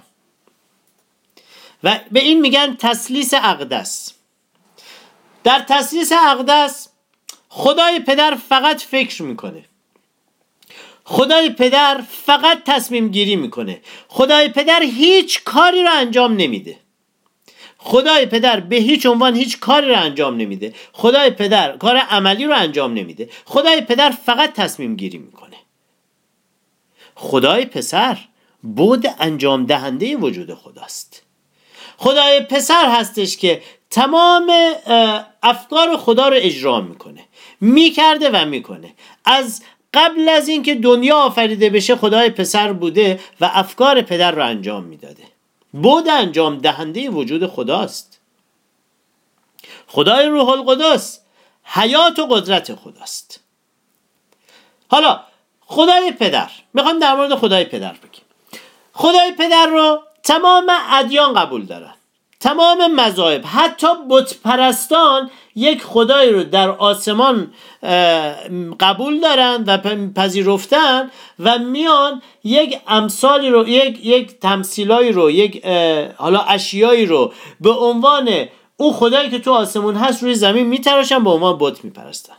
و 1.83 1.99
به 2.11 2.19
این 2.19 2.41
میگن 2.41 2.75
تسلیس 2.75 3.33
اقدس. 3.33 4.13
در 5.43 5.59
تسلیس 5.59 6.11
اقدس 6.11 6.89
خدای 7.49 7.99
پدر 7.99 8.35
فقط 8.49 8.81
فکر 8.81 9.23
می‌کنه. 9.23 9.65
خدای 11.03 11.49
پدر 11.49 12.03
فقط 12.25 12.63
تصمیم 12.65 13.09
گیری 13.09 13.35
می‌کنه. 13.35 13.81
خدای 14.07 14.49
پدر 14.49 14.83
هیچ 14.83 15.43
کاری 15.43 15.83
رو 15.83 15.89
انجام 15.93 16.33
نمیده. 16.33 16.80
خدای 17.83 18.25
پدر 18.25 18.59
به 18.59 18.75
هیچ 18.75 19.05
عنوان 19.05 19.35
هیچ 19.35 19.59
کاری 19.59 19.87
رو 19.87 19.97
انجام 19.97 20.37
نمیده. 20.37 20.73
خدای 20.93 21.29
پدر 21.29 21.77
کار 21.77 21.97
عملی 21.97 22.45
رو 22.45 22.55
انجام 22.55 22.93
نمیده. 22.93 23.29
خدای 23.45 23.81
پدر 23.81 24.09
فقط 24.09 24.53
تصمیم 24.53 24.95
گیری 24.95 25.17
می‌کنه. 25.17 25.57
خدای 27.15 27.65
پسر 27.65 28.17
بود 28.63 29.07
انجام 29.19 29.65
دهنده 29.65 30.15
وجود 30.15 30.53
خداست. 30.53 31.23
خدای 31.97 32.39
پسر 32.39 32.89
هستش 32.89 33.37
که 33.37 33.61
تمام 33.89 34.51
افکار 35.43 35.97
خدا 35.97 36.27
رو 36.27 36.35
اجرا 36.39 36.81
می‌کنه. 36.81 37.21
می‌کرده 37.61 38.29
و 38.29 38.45
می‌کنه. 38.45 38.93
از 39.25 39.63
قبل 39.93 40.29
از 40.29 40.47
اینکه 40.47 40.75
دنیا 40.75 41.17
آفریده 41.17 41.69
بشه 41.69 41.95
خدای 41.95 42.29
پسر 42.29 42.73
بوده 42.73 43.19
و 43.41 43.49
افکار 43.53 44.01
پدر 44.01 44.31
رو 44.31 44.45
انجام 44.45 44.83
می‌داده. 44.83 45.23
بود 45.73 46.07
انجام 46.07 46.57
دهنده 46.57 47.09
وجود 47.09 47.47
خداست. 47.47 48.19
خدای 49.87 50.25
روح 50.25 50.49
القدس 50.49 51.19
حیات 51.63 52.19
و 52.19 52.25
قدرت 52.25 52.75
خداست. 52.75 53.39
حالا 54.87 55.23
خدای 55.61 56.11
پدر 56.11 56.51
می‌خوام 56.73 56.99
در 56.99 57.15
مورد 57.15 57.35
خدای 57.35 57.65
پدر 57.65 57.93
بگیم. 57.93 58.23
خدای 58.93 59.31
پدر 59.31 59.65
رو 59.65 60.03
تمام 60.23 60.67
ادیان 60.89 61.33
قبول 61.33 61.65
دارن. 61.65 61.93
تمام 62.41 62.95
مذاهب 62.95 63.41
حتی 63.45 63.87
بت 64.09 64.35
پرستان 64.43 65.29
یک 65.55 65.83
خدای 65.83 66.29
رو 66.29 66.43
در 66.43 66.69
آسمان 66.69 67.53
قبول 68.79 69.19
دارن 69.19 69.63
و 69.67 69.77
پذیرفتن 70.15 71.11
و 71.39 71.57
میان 71.57 72.21
یک 72.43 72.79
امثالی 72.87 73.49
رو 73.49 73.67
یک 73.67 74.05
یک 74.05 74.39
تمثیلایی 74.39 75.11
رو 75.11 75.31
یک 75.31 75.65
حالا 76.17 76.39
اشیایی 76.39 77.05
رو 77.05 77.33
به 77.61 77.71
عنوان 77.71 78.29
او 78.77 78.93
خدایی 78.93 79.29
که 79.29 79.39
تو 79.39 79.51
آسمون 79.51 79.95
هست 79.95 80.23
روی 80.23 80.35
زمین 80.35 80.67
میتراشن 80.67 81.23
به 81.23 81.29
عنوان 81.29 81.57
بت 81.59 81.83
میپرستن. 81.83 82.33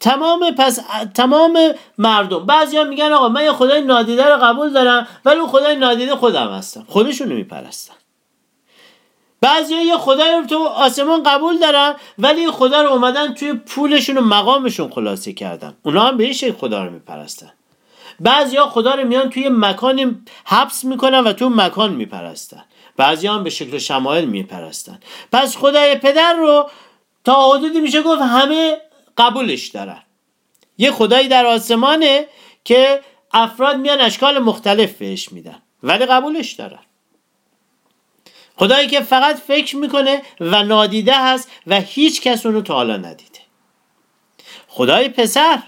تمام 0.00 0.50
پس 0.50 0.80
تمام 1.14 1.58
مردم 1.98 2.46
بعضیا 2.46 2.84
میگن 2.84 3.12
آقا 3.12 3.28
من 3.28 3.44
یه 3.44 3.52
خدای 3.52 3.80
نادیده 3.80 4.24
رو 4.24 4.36
قبول 4.36 4.72
دارم 4.72 5.06
ولی 5.24 5.40
اون 5.40 5.48
خدای 5.48 5.76
نادیده 5.76 6.16
خودم 6.16 6.48
هستم 6.48 6.84
خودشونو 6.88 7.34
میپرستن. 7.34 7.94
بعضی 9.42 9.74
یه 9.74 9.96
خدای 9.96 10.36
رو 10.36 10.46
تو 10.46 10.64
آسمان 10.64 11.22
قبول 11.22 11.58
دارن 11.58 11.94
ولی 12.18 12.50
خدا 12.50 12.82
رو 12.82 12.88
اومدن 12.92 13.34
توی 13.34 13.52
پولشون 13.52 14.18
و 14.18 14.20
مقامشون 14.20 14.90
خلاصه 14.90 15.32
کردن. 15.32 15.74
اونا 15.82 16.06
هم 16.06 16.16
به 16.16 16.24
این 16.24 16.32
شکل 16.32 16.52
خدا 16.52 16.84
رو 16.84 16.90
میپرستن. 16.90 17.52
بعضی 18.20 18.56
ها 18.56 18.68
خدا 18.68 18.94
رو 18.94 19.08
میان 19.08 19.30
توی 19.30 19.48
مکانی 19.48 20.16
حبس 20.44 20.84
می‌کنن 20.84 21.18
و 21.18 21.32
تو 21.32 21.48
مکان 21.48 21.92
میپرستن. 21.92 22.64
بعضی 22.96 23.26
هم 23.26 23.44
به 23.44 23.50
شکل 23.50 23.78
شمایل 23.78 24.24
میپرستن. 24.24 25.00
پس 25.32 25.56
خدای 25.56 25.94
پدر 25.94 26.32
رو 26.32 26.70
تا 27.24 27.52
حدودی 27.52 27.80
میشه 27.80 28.02
گفت 28.02 28.22
همه 28.22 28.76
قبولش 29.18 29.66
دارن. 29.68 30.02
یه 30.78 30.90
خدایی 30.90 31.28
در 31.28 31.46
آسمانه 31.46 32.26
که 32.64 33.00
افراد 33.32 33.76
میان 33.76 34.00
اشکال 34.00 34.38
مختلف 34.38 34.92
بهش 34.92 35.32
میدن 35.32 35.62
ولی 35.82 36.06
قبولش 36.06 36.52
دارن. 36.52 36.78
خدایی 38.62 38.88
که 38.88 39.00
فقط 39.00 39.36
فکر 39.36 39.76
می‌کنه 39.76 40.22
و 40.40 40.62
نادیده 40.62 41.18
هست 41.18 41.50
و 41.66 41.80
هیچ 41.80 42.20
کس 42.20 42.46
اونو 42.46 42.60
تا 42.60 42.74
حالا 42.74 42.96
ندیده. 42.96 43.38
خدای 44.68 45.08
پسر. 45.08 45.62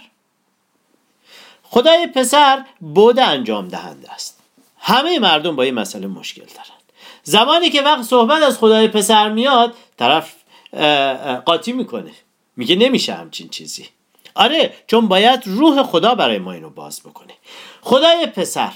خدای 1.63 2.07
پسر 2.07 2.65
بود 2.81 3.19
انجام 3.19 3.69
دهنده 3.69 4.13
است. 4.13 4.41
همه 4.79 5.19
مردم 5.19 5.57
با 5.57 5.63
این 5.63 5.75
مسئله 5.75 6.07
مشکل 6.07 6.45
دارن. 6.45 6.81
زمانی 7.23 7.71
که 7.71 7.83
وقت 7.83 8.03
صحبت 8.03 8.43
از 8.43 8.59
خدای 8.59 8.89
پسر 8.89 9.29
میاد 9.29 9.75
طرف 9.97 10.35
قاطی 11.45 11.73
می‌کنه. 11.73 12.13
میگه 12.57 12.77
نمیشه 12.77 13.15
همچین 13.15 13.49
چیزی. 13.49 13.89
آره 14.35 14.75
چون 14.87 15.09
باید 15.09 15.43
روح 15.45 15.83
خدا 15.83 16.15
برای 16.15 16.39
ما 16.39 16.53
اینو 16.53 16.71
باز 16.71 17.01
بکنه. 17.01 17.33
خدای 17.81 18.27
پسر. 18.27 18.73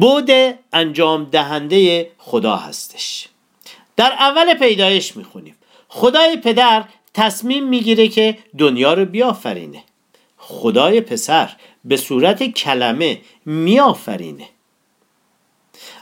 بود 0.00 0.30
انجام 0.72 1.24
دهنده 1.24 2.10
خدا 2.18 2.56
هستش. 2.56 3.28
در 3.96 4.12
اول 4.12 4.54
پیدایش 4.54 5.16
می‌خونیم. 5.16 5.56
خدای 5.88 6.36
پدر 6.36 6.84
تصمیم 7.14 7.68
می‌گیره 7.68 8.08
که 8.08 8.38
دنیا 8.58 8.94
رو 8.94 9.04
بیافرینه. 9.04 9.82
خدای 10.36 11.00
پسر 11.00 11.56
به 11.84 11.96
صورت 11.96 12.42
کلمه 12.42 13.20
میآفرینه. 13.46 14.48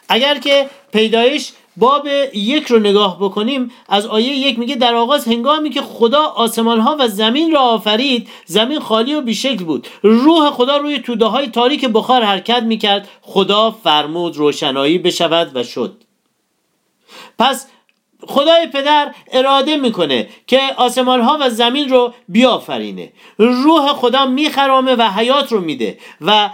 اگر 0.08 0.38
که 0.38 0.70
پیدایش 0.92 1.52
باب 1.78 2.08
یک 2.34 2.66
رو 2.66 2.78
نگاه 2.78 3.18
بکنیم 3.20 3.70
از 3.88 4.06
آیه 4.06 4.28
یک 4.28 4.58
میگه 4.58 4.74
در 4.74 4.94
آغاز 4.94 5.28
هنگامی 5.28 5.70
که 5.70 5.82
خدا 5.82 6.22
آسمان 6.22 6.80
ها 6.80 6.96
و 7.00 7.08
زمین 7.08 7.52
را 7.52 7.60
آفرید 7.60 8.28
زمین 8.46 8.80
خالی 8.80 9.14
و 9.14 9.20
بیشکل 9.20 9.64
بود. 9.64 9.88
روح 10.02 10.50
خدا 10.50 10.76
روی 10.76 10.98
توده 10.98 11.24
های 11.24 11.46
تاریک 11.46 11.84
بخار 11.84 12.22
حرکت 12.22 12.62
می‌کرد. 12.62 13.08
خدا 13.22 13.70
فرمود 13.70 14.36
روشنایی 14.36 14.98
بشود 14.98 15.50
و 15.56 15.62
شد. 15.62 16.04
پس 17.38 17.66
خدای 18.26 18.66
پدر 18.66 19.14
اراده 19.32 19.76
می‌کنه 19.76 20.28
که 20.46 20.60
آسمان 20.76 21.20
ها 21.20 21.38
و 21.40 21.50
زمین 21.50 21.88
رو 21.88 22.14
بیافرینه. 22.28 23.12
روح 23.38 23.92
خدا 23.92 24.26
میخرامه 24.26 24.94
و 24.94 25.02
حیات 25.02 25.52
رو 25.52 25.60
میده 25.60 25.98
و 26.20 26.50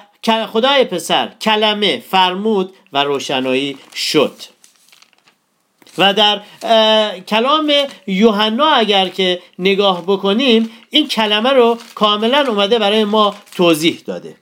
خدای 0.52 0.84
پسر 0.84 1.28
کلمه 1.40 2.02
فرمود 2.10 2.74
و 2.92 3.04
روشنایی 3.04 3.76
شد. 3.94 4.53
و 5.98 6.14
در 6.14 6.40
کلام 7.20 7.72
یوحنا 8.06 8.66
اگر 8.66 9.08
که 9.08 9.42
نگاه 9.58 10.02
بکنیم 10.02 10.70
این 10.90 11.08
کلمه 11.08 11.50
رو 11.50 11.78
کاملا 11.94 12.44
اومده 12.48 12.78
برای 12.78 13.04
ما 13.04 13.34
توضیح 13.56 14.02
داده. 14.06 14.36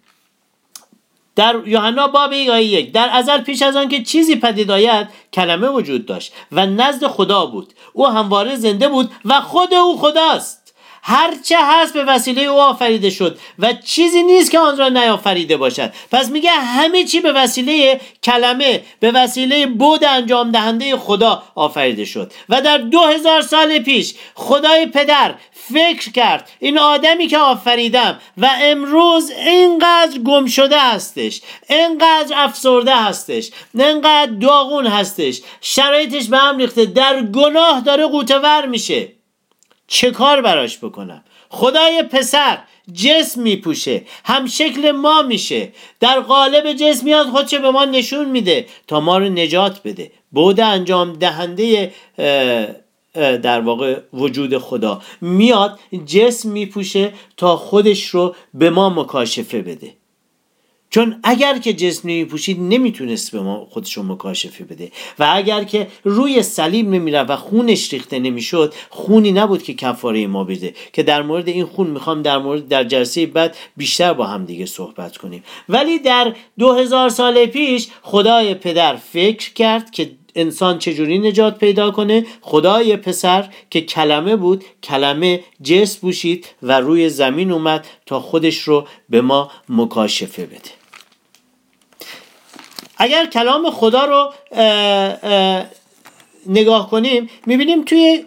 در 1.37 1.57
یوحنا 1.67 2.09
باب 2.09 2.33
یک 2.33 2.93
در 2.93 3.09
ازل 3.13 3.39
پیش 3.39 3.63
از 3.63 3.77
آن 3.77 3.89
که 3.89 4.03
چیزی 4.03 4.37
پدید 4.37 4.71
آید 4.71 5.09
کلمه 5.33 5.69
وجود 5.69 6.07
داشت 6.07 6.33
و 6.53 6.67
نزد 6.67 7.07
خدا 7.07 7.47
بود. 7.47 7.73
او 7.93 8.07
همواره 8.09 8.57
زنده 8.57 8.89
بود 8.89 9.11
و 9.25 9.41
خود 9.41 9.75
او 9.75 9.99
خداست. 9.99 10.62
هرچه 11.05 11.57
هست 11.61 11.95
به 11.95 12.05
وسیله 12.05 12.43
او 12.43 12.61
آفریده 12.61 13.11
شد 13.11 13.39
و 13.59 13.73
چیزی 13.73 14.23
نیست 14.23 14.51
که 14.51 14.59
آن 14.59 14.79
را 14.79 14.89
نیافریده 14.89 15.57
باشد. 15.57 15.93
پس 16.13 16.31
میگه 16.31 16.51
همه 16.51 17.05
چی 17.05 17.21
به 17.21 17.33
وسیله 17.33 18.01
کلمه 18.23 18.83
به 19.01 19.11
وسیله 19.11 19.67
بود 19.67 20.05
انجام 20.05 20.51
دهنده 20.51 20.97
خدا 20.97 21.43
آفریده 21.55 22.05
شد. 22.05 22.33
و 22.49 22.61
در 22.61 22.79
دو 22.79 23.01
هزار 23.01 23.43
سال 23.43 23.79
پیش 23.79 24.15
خدای 24.35 24.87
پدر 24.87 25.35
فکر 25.73 26.13
کرد 26.13 26.51
این 26.59 26.79
آدمی 26.79 27.27
که 27.27 27.39
آفریدم 27.39 28.21
و 28.39 28.51
امروز 28.63 29.31
اینقدر 29.31 30.19
گم 30.19 30.47
شده 30.47 30.81
هستش 30.81 31.41
اینقدر 31.69 32.35
افسرده 32.37 32.97
هستش 32.97 33.51
اینقدر 33.75 34.33
داغون 34.41 34.87
هستش 34.87 35.41
شرایطش 35.61 36.29
به 36.29 36.39
هم 36.39 36.59
ریخته 36.59 36.87
در 36.87 37.23
گناه 37.23 37.81
داره 37.81 38.07
قوتور 38.07 38.67
میشه. 38.67 39.22
چه 39.93 40.11
کار 40.11 40.41
براش 40.41 40.79
بکنم؟ 40.79 41.25
خدای 41.49 42.03
پسر 42.03 42.59
جسم 42.93 43.43
میپوشه 43.43 44.03
هم 44.25 44.47
شکل 44.47 44.91
ما 44.91 45.23
میشه. 45.23 45.73
در 46.01 46.21
قالب 46.21 46.73
جسم 46.73 47.05
میاد 47.05 47.27
خودشو 47.27 47.59
به 47.59 47.71
ما 47.71 47.85
نشون 47.85 48.29
میده؟ 48.29 48.67
تا 48.87 49.01
ما 49.01 49.19
رو 49.19 49.25
نجات 49.25 49.83
بده. 49.85 50.11
بود 50.31 50.61
انجام 50.61 51.13
دهنده 51.13 51.93
در 53.15 53.61
واقع 53.61 54.01
وجود 54.13 54.59
خدا. 54.59 55.03
میاد 55.21 55.79
جسم 56.07 56.51
میپوشه 56.51 57.13
تا 57.37 57.57
خودش 57.57 58.07
رو 58.07 58.35
به 58.55 58.71
ما 58.71 58.91
مکاشفه 58.91 59.63
بده. 59.63 59.95
چون 60.93 61.21
اگر 61.23 61.59
که 61.59 61.73
جسم 61.73 62.09
نمیپوشید 62.09 62.61
نمی‌تونست 62.61 63.33
به 63.33 63.41
ما 63.41 63.67
خودش 63.71 63.93
رو 63.93 64.03
مکاشفه 64.03 64.65
بده. 64.65 64.91
و 65.19 65.31
اگر 65.35 65.65
که 65.65 65.87
روی 66.05 66.43
صلیب 66.43 66.89
نمیره 66.89 67.23
و 67.23 67.37
خونش 67.37 67.93
ریخته 67.93 68.19
نمی‌شد 68.19 68.75
خونی 68.91 69.33
نبود 69.33 69.63
که 69.63 69.75
کفاره 69.75 70.27
ما 70.27 70.45
بده. 70.45 70.75
که 70.93 71.03
در 71.03 71.23
مورد 71.23 71.49
این 71.49 71.65
خون 71.65 71.87
می‌خوام 71.87 72.23
در 72.23 72.39
مورد 72.39 72.69
در 72.69 72.85
جلسه 72.85 73.27
بعد 73.27 73.57
بیشتر 73.77 74.13
با 74.13 74.27
هم 74.27 74.45
دیگه 74.45 74.67
صحبت 74.67 75.17
کنیم. 75.17 75.45
ولی 75.69 75.99
در 75.99 76.35
دو 76.59 76.73
هزار 76.73 77.09
سال 77.09 77.47
پیش 77.47 77.89
خدای 78.03 78.55
پدر 78.55 78.97
فکر 78.97 79.53
کرد 79.53 79.91
که 79.91 80.11
انسان 80.35 80.79
چجوری 80.79 81.19
نجات 81.19 81.59
پیدا 81.59 81.91
کنه. 81.91 82.27
خدای 82.41 82.97
پسر 82.97 83.49
که 83.71 83.81
کلمه 83.81 84.37
بود 84.37 84.65
کلمه 84.83 85.41
جس 85.63 85.97
بوشید 85.97 86.47
و 86.63 86.81
روی 86.81 87.09
زمین 87.09 87.51
اومد 87.53 87.87
تا 88.07 88.21
خودش 88.21 88.59
رو 88.59 88.87
به 89.09 89.21
ما 89.21 89.51
مکاشفه 89.69 90.47
بده. 90.47 90.82
اگر 92.97 93.27
کلام 93.27 93.71
خدا 93.71 94.05
رو 94.05 94.33
نگاه 96.47 96.91
کنیم 96.91 97.31
می‌بینیم 97.47 97.85
توی 97.85 98.25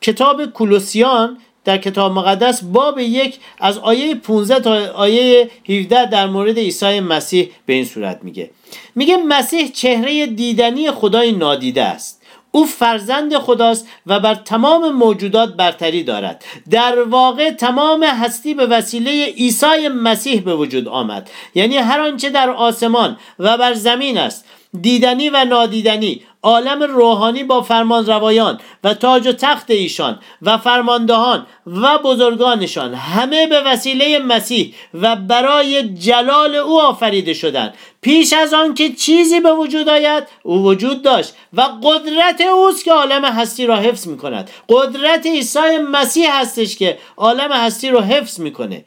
کتاب 0.00 0.46
کولوسیان 0.46 1.38
در 1.64 1.78
کتاب 1.78 2.12
مقدس 2.12 2.64
باب 2.64 2.98
یک 2.98 3.38
از 3.60 3.78
آیه 3.78 4.14
15 4.14 4.60
تا 4.60 4.92
آیه 4.92 5.50
17 5.68 6.06
در 6.06 6.26
مورد 6.26 6.58
عیسی 6.58 7.00
مسیح 7.00 7.50
به 7.66 7.72
این 7.72 7.84
صورت 7.84 8.18
میگه. 8.22 8.50
میگه 8.94 9.16
مسیح 9.16 9.70
چهره 9.72 10.26
دیدنی 10.26 10.90
خدای 10.90 11.32
نادیده 11.32 11.82
است. 11.82 12.17
او 12.58 12.66
فرزند 12.66 13.38
خداست 13.38 13.88
و 14.06 14.20
بر 14.20 14.34
تمام 14.34 14.92
موجودات 14.92 15.54
برتری 15.54 16.02
دارد. 16.02 16.44
در 16.70 17.02
واقع 17.02 17.50
تمام 17.50 18.04
هستی 18.04 18.54
به 18.54 18.66
وسیله 18.66 19.26
عیسی 19.26 19.88
مسیح 19.88 20.40
به 20.40 20.54
وجود 20.54 20.88
آمد. 20.88 21.30
یعنی 21.54 21.76
هر 21.76 22.00
آنچه 22.00 22.30
در 22.30 22.50
آسمان 22.50 23.16
و 23.38 23.58
بر 23.58 23.74
زمین 23.74 24.18
است 24.18 24.44
دیدنی 24.80 25.30
و 25.30 25.44
نادیدنی 25.44 26.22
عالم 26.42 26.82
روحانی 26.82 27.44
با 27.44 27.62
فرمان 27.62 28.06
روایان 28.06 28.60
و 28.84 28.94
تاج 28.94 29.26
و 29.26 29.32
تخت 29.32 29.70
ایشان 29.70 30.18
و 30.42 30.58
فرماندهان 30.58 31.46
و 31.66 31.98
بزرگانشان 31.98 32.94
همه 32.94 33.46
به 33.46 33.60
وسیله 33.60 34.18
مسیح 34.18 34.74
و 34.94 35.16
برای 35.16 35.82
جلال 35.82 36.54
او 36.54 36.80
آفریده 36.80 37.34
شدند. 37.34 37.74
پیش 38.00 38.32
از 38.32 38.54
آن 38.54 38.74
که 38.74 38.92
چیزی 38.92 39.40
به 39.40 39.52
وجود 39.52 39.88
آید 39.88 40.24
او 40.42 40.62
وجود 40.62 41.02
داشت 41.02 41.34
و 41.52 41.60
قدرت 41.60 42.40
اوست 42.40 42.84
که 42.84 42.92
عالم 42.92 43.24
هستی 43.24 43.66
را 43.66 43.76
حفظ 43.76 44.06
می 44.06 44.16
کند 44.16 44.50
قدرت 44.68 45.26
عیسی 45.26 45.78
مسیح 45.90 46.40
هستش 46.40 46.76
که 46.76 46.98
عالم 47.16 47.52
هستی 47.52 47.90
را 47.90 48.00
حفظ 48.00 48.40
می‌کنه. 48.40 48.84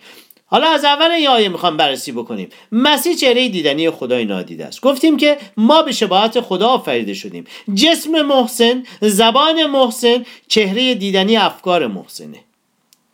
حالا 0.52 0.68
از 0.68 0.86
اول 0.86 1.12
این 1.12 1.28
آیه 1.28 1.50
می‌خوام 1.50 1.78
بررسی 1.78 2.12
بکنیم. 2.12 2.50
مسیح 2.72 3.16
چهره 3.16 3.50
دیدنی 3.50 3.90
خدای 3.90 4.26
نادیده 4.26 4.66
است. 4.66 4.82
گفتیم 4.82 5.18
که 5.18 5.38
ما 5.58 5.82
به 5.82 5.92
شباهت 5.92 6.42
خدا 6.42 6.68
آفریده 6.68 7.14
شدیم. 7.14 7.46
جسم 7.76 8.22
محسن 8.22 8.84
زبان 9.02 9.66
محسن 9.66 10.26
چهره 10.48 10.96
دیدنی 10.96 11.38
افکار 11.38 11.88
محسنه. 11.88 12.40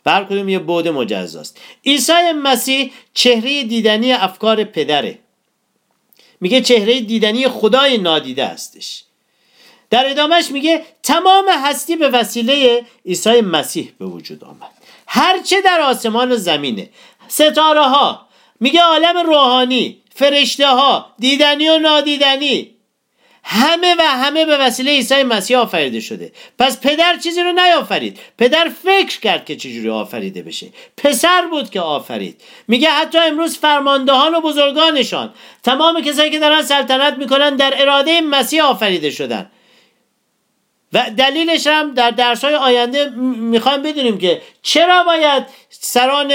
بر 0.04 0.24
کدوم 0.24 0.48
یه 0.48 0.58
بعد 0.58 0.88
مجزاست. 0.88 1.60
عیسی 1.86 2.32
مسیح 2.42 2.92
چهره 3.14 3.62
دیدنی 3.62 4.12
افکار 4.12 4.64
پدره. 4.64 5.18
میگه 6.40 6.60
چهره 6.60 7.00
دیدنی 7.00 7.48
خدای 7.48 7.98
نادیده 7.98 8.44
استش. 8.44 9.02
در 9.90 10.10
ادامهش 10.10 10.50
میگه 10.50 10.82
تمام 11.02 11.44
هستی 11.48 11.96
به 11.96 12.08
وسیله 12.08 12.84
عیسی 13.06 13.40
مسیح 13.40 13.92
به 13.98 14.06
وجود 14.06 14.44
آمد. 14.44 14.70
هرچه 15.06 15.60
در 15.60 15.80
آسمان 15.80 16.32
و 16.32 16.36
زمینه 16.36 16.88
ستاره 17.28 17.82
ها 17.82 18.28
میگه 18.60 18.82
عالم 18.82 19.26
روحانی 19.26 20.02
فرشته 20.14 20.66
ها 20.66 21.14
دیدنی 21.18 21.68
و 21.68 21.78
نادیدنی. 21.78 22.74
همه 23.44 23.94
و 23.98 24.02
همه 24.02 24.44
به 24.44 24.56
وسیله 24.56 24.90
عیسی 24.90 25.22
مسیح 25.22 25.58
آفریده 25.58 26.00
شده. 26.00 26.32
پس 26.58 26.80
پدر 26.80 27.16
چیزی 27.16 27.42
رو 27.42 27.52
نیافرید. 27.52 28.18
پدر 28.38 28.70
فکر 28.82 29.20
کرد 29.20 29.44
که 29.44 29.56
چجوری 29.56 29.90
آفریده 29.90 30.42
بشه. 30.42 30.66
پسر 30.96 31.46
بود 31.50 31.70
که 31.70 31.80
آفرید. 31.80 32.40
میگه 32.68 32.90
حتی 32.90 33.18
امروز 33.18 33.58
فرماندهان 33.58 34.34
و 34.34 34.40
بزرگانشان 34.40 35.34
تمام 35.62 36.00
کسایی 36.00 36.30
که 36.30 36.38
دارن 36.38 36.62
سلطنت 36.62 37.14
می‌کنن 37.18 37.56
در 37.56 37.82
اراده 37.82 38.20
مسیح 38.20 38.64
آفریده 38.64 39.10
شدن. 39.10 39.50
و 40.92 41.10
دلیلش 41.16 41.66
هم 41.66 41.94
در 41.94 42.10
درس 42.10 42.44
های 42.44 42.54
آینده 42.54 43.08
می‌خوایم 43.36 43.82
بدونیم 43.82 44.18
که 44.18 44.42
چرا 44.62 45.04
باید 45.04 45.46
سران 45.70 46.32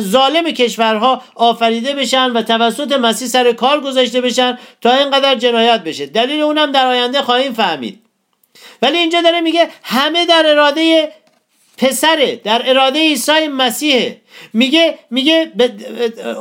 ظالم 0.00 0.50
کشورها 0.50 1.22
آفریده 1.34 1.94
بشن 1.94 2.30
و 2.30 2.42
توسط 2.42 2.92
مسیح 2.92 3.28
سر 3.28 3.52
کار 3.52 3.80
گذاشته 3.80 4.20
بشن 4.20 4.58
تا 4.80 4.92
اینقدر 4.92 5.34
جنایت 5.34 5.80
بشه. 5.80 6.06
دلیل 6.06 6.40
اونم 6.40 6.72
در 6.72 6.86
آینده 6.86 7.22
خواهیم 7.22 7.52
فهمید. 7.52 8.02
ولی 8.82 8.98
اینجا 8.98 9.22
داره 9.22 9.40
میگه 9.40 9.68
همه 9.82 10.26
در 10.26 10.42
اراده 10.46 11.12
پسره 11.80 12.40
در 12.44 12.62
اراده 12.64 12.98
عیسی 12.98 13.48
مسیحه. 13.48 14.20
میگه 14.52 14.98
میگه 15.10 15.52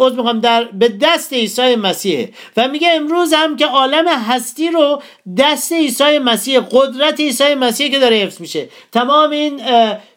از 0.06 0.14
می‌خوام 0.14 0.40
در 0.40 0.64
به 0.64 0.88
دست 1.02 1.34
عیسی 1.34 1.76
مسیحه. 1.76 2.30
و 2.58 2.68
میگه 2.68 2.90
امروز 2.92 3.34
هم 3.34 3.58
که 3.58 3.66
عالم 3.66 4.08
هستی 4.08 4.70
رو 4.70 5.02
دست 5.38 5.74
عیسی 5.74 6.18
مسیح 6.20 6.60
قدرت 6.60 7.20
عیسی 7.20 7.56
مسیح 7.56 7.92
که 7.92 8.00
داره 8.00 8.16
حفظ 8.16 8.42
میشه. 8.42 8.70
تمام 8.92 9.32
این 9.32 9.62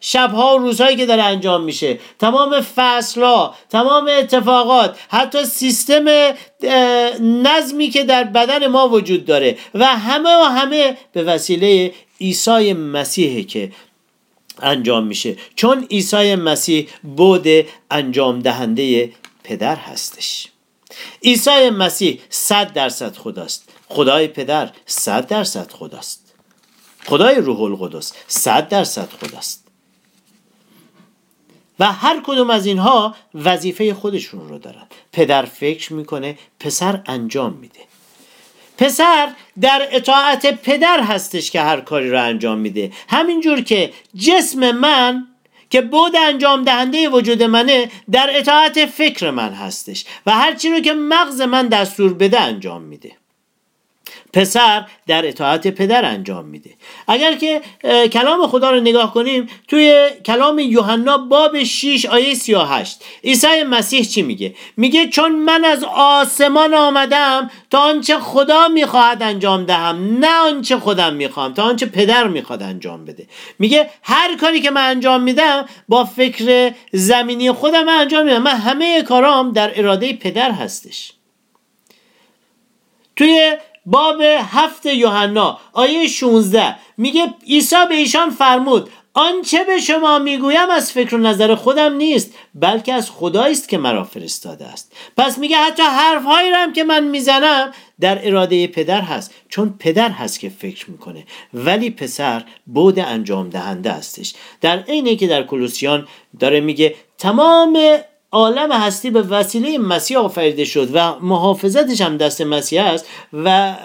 شبها 0.01 0.55
و 0.55 0.57
روزهایی 0.57 0.95
که 0.95 1.05
داره 1.05 1.23
انجام 1.23 1.63
میشه. 1.63 1.99
تمام 2.19 2.61
فصلها 2.61 3.55
تمام 3.69 4.07
اتفاقات 4.07 4.97
حتی 5.09 5.45
سیستم 5.45 6.05
نظمی 7.19 7.89
که 7.89 8.03
در 8.03 8.23
بدن 8.23 8.67
ما 8.67 8.89
وجود 8.89 9.25
داره. 9.25 9.57
و 9.73 9.85
همه 9.85 10.35
و 10.35 10.43
همه 10.43 10.97
به 11.13 11.23
وسیله 11.23 11.93
عیسی 12.21 12.73
مسیحه 12.73 13.43
که 13.43 13.71
انجام 14.63 15.07
میشه. 15.07 15.37
چون 15.55 15.87
عیسی 15.91 16.35
مسیح 16.35 16.89
بود 17.17 17.47
انجام 17.91 18.39
دهنده 18.39 19.11
پدر 19.43 19.75
هستش. 19.75 20.47
عیسی 21.23 21.69
مسیح 21.69 22.19
صد 22.29 22.73
درصد 22.73 23.15
خداست. 23.15 23.69
خدای 23.89 24.27
پدر 24.27 24.71
صد 24.85 25.27
درصد 25.27 25.71
خداست. 25.71 26.33
خدای 27.05 27.35
روح 27.35 27.61
القدس 27.61 28.13
صد 28.27 28.69
درصد 28.69 29.09
خداست. 29.09 29.67
و 31.79 31.91
هر 31.91 32.21
کدوم 32.25 32.49
از 32.49 32.65
اینها 32.65 33.15
وظیفه 33.35 33.93
خودشون 33.93 34.49
رو 34.49 34.57
دارن. 34.57 34.87
پدر 35.11 35.45
فکر 35.45 35.93
می‌کنه 35.93 36.37
پسر 36.59 37.01
انجام 37.05 37.53
میده. 37.53 37.79
پسر 38.77 39.29
در 39.61 39.87
اطاعت 39.91 40.61
پدر 40.61 40.99
هستش 40.99 41.51
که 41.51 41.61
هر 41.61 41.81
کاری 41.81 42.09
رو 42.09 42.23
انجام 42.23 42.57
میده. 42.57 42.91
همینجور 43.09 43.61
که 43.61 43.93
جسم 44.15 44.71
من 44.71 45.27
که 45.69 45.81
بود 45.81 46.15
انجام 46.15 46.63
دهنده 46.63 47.09
وجود 47.09 47.43
منه 47.43 47.91
در 48.11 48.29
اطاعت 48.33 48.85
فکر 48.85 49.29
من 49.29 49.53
هستش 49.53 50.05
و 50.25 50.31
هرچی 50.31 50.69
رو 50.69 50.79
که 50.79 50.93
مغز 50.93 51.41
من 51.41 51.67
دستور 51.67 52.13
بده 52.13 52.39
انجام 52.39 52.81
میده. 52.81 53.11
پسر 54.33 54.85
در 55.07 55.27
اطاعت 55.27 55.67
پدر 55.67 56.05
انجام 56.05 56.45
میده. 56.45 56.69
اگر 57.07 57.35
که 57.35 57.61
کلام 58.07 58.47
خدا 58.47 58.71
رو 58.71 58.79
نگاه 58.79 59.13
کنیم 59.13 59.49
توی 59.67 60.09
کلام 60.25 60.59
یوحنا 60.59 61.17
باب 61.17 61.63
6 61.63 62.05
آیه 62.05 62.33
38 62.33 63.03
عیسی 63.23 63.63
مسیح 63.63 64.03
چی 64.03 64.21
میگه؟ 64.21 64.55
میگه 64.77 65.07
چون 65.07 65.31
من 65.31 65.65
از 65.65 65.83
آسمان 65.95 66.73
آمدم 66.73 67.51
تا 67.69 67.79
آنچه 67.79 68.19
خدا 68.19 68.67
می‌خواهد 68.67 69.23
انجام 69.23 69.65
دهم 69.65 70.17
نه 70.19 70.39
آنچه 70.39 70.77
خودم 70.77 71.13
می‌خوام 71.13 71.53
تا 71.53 71.63
آنچه 71.63 71.85
پدر 71.85 72.27
می‌خواد 72.27 72.63
انجام 72.63 73.05
بده. 73.05 73.27
میگه 73.59 73.89
هر 74.03 74.37
کاری 74.37 74.61
که 74.61 74.71
من 74.71 74.89
انجام 74.89 75.23
میدم 75.23 75.65
با 75.89 76.05
فکر 76.05 76.73
زمینی 76.91 77.51
خودم 77.51 77.89
انجام 77.89 78.25
میدم. 78.25 78.41
من 78.41 78.55
همه 78.55 79.01
کارام 79.01 79.51
در 79.51 79.79
اراده 79.79 80.13
پدر 80.13 80.51
هستش. 80.51 81.13
توی 83.15 83.57
باب 83.85 84.21
هفت 84.21 84.85
یوحنا 84.85 85.59
آیه 85.73 86.07
16 86.07 86.75
میگه 86.97 87.33
عیسی 87.47 87.75
به 87.89 87.95
ایشان 87.95 88.29
فرمود 88.29 88.89
آنچه 89.13 89.63
به 89.63 89.79
شما 89.79 90.19
می‌گویم 90.19 90.69
از 90.69 90.91
فکر 90.91 91.15
و 91.15 91.17
نظر 91.17 91.55
خودم 91.55 91.93
نیست 91.93 92.33
بلکه 92.55 92.93
از 92.93 93.11
خدایی 93.11 93.53
است 93.53 93.69
که 93.69 93.77
مرا 93.77 94.03
فرستاده 94.03 94.65
است. 94.65 94.91
پس 95.17 95.37
میگه 95.37 95.57
حتی 95.57 95.83
حرفهایی 95.83 96.49
هم 96.49 96.73
که 96.73 96.83
من 96.83 97.03
می‌زنم 97.03 97.71
در 97.99 98.27
اراده 98.27 98.67
پدر 98.67 99.01
هست 99.01 99.33
چون 99.49 99.75
پدر 99.79 100.09
هست 100.09 100.39
که 100.39 100.49
فکر 100.49 100.91
می‌کنه. 100.91 101.25
ولی 101.53 101.89
پسر 101.89 102.43
بود 102.65 102.99
انجام 102.99 103.49
دهنده 103.49 103.91
هستش. 103.91 104.33
در 104.61 104.79
عینه 104.79 105.15
که 105.15 105.27
در 105.27 105.43
کلوسیان 105.43 106.07
داره 106.39 106.59
میگه 106.59 106.95
تمام 107.17 107.79
عالم 108.33 108.71
هستی 108.71 109.11
به 109.11 109.21
وسیله 109.21 109.77
مسیح 109.77 110.19
آفریده 110.19 110.65
شد 110.65 110.89
و 110.93 111.19
محافظتش 111.19 112.01
هم 112.01 112.17
دست 112.17 112.41
مسیح 112.41 112.83
است 112.83 113.05
و 113.33 113.75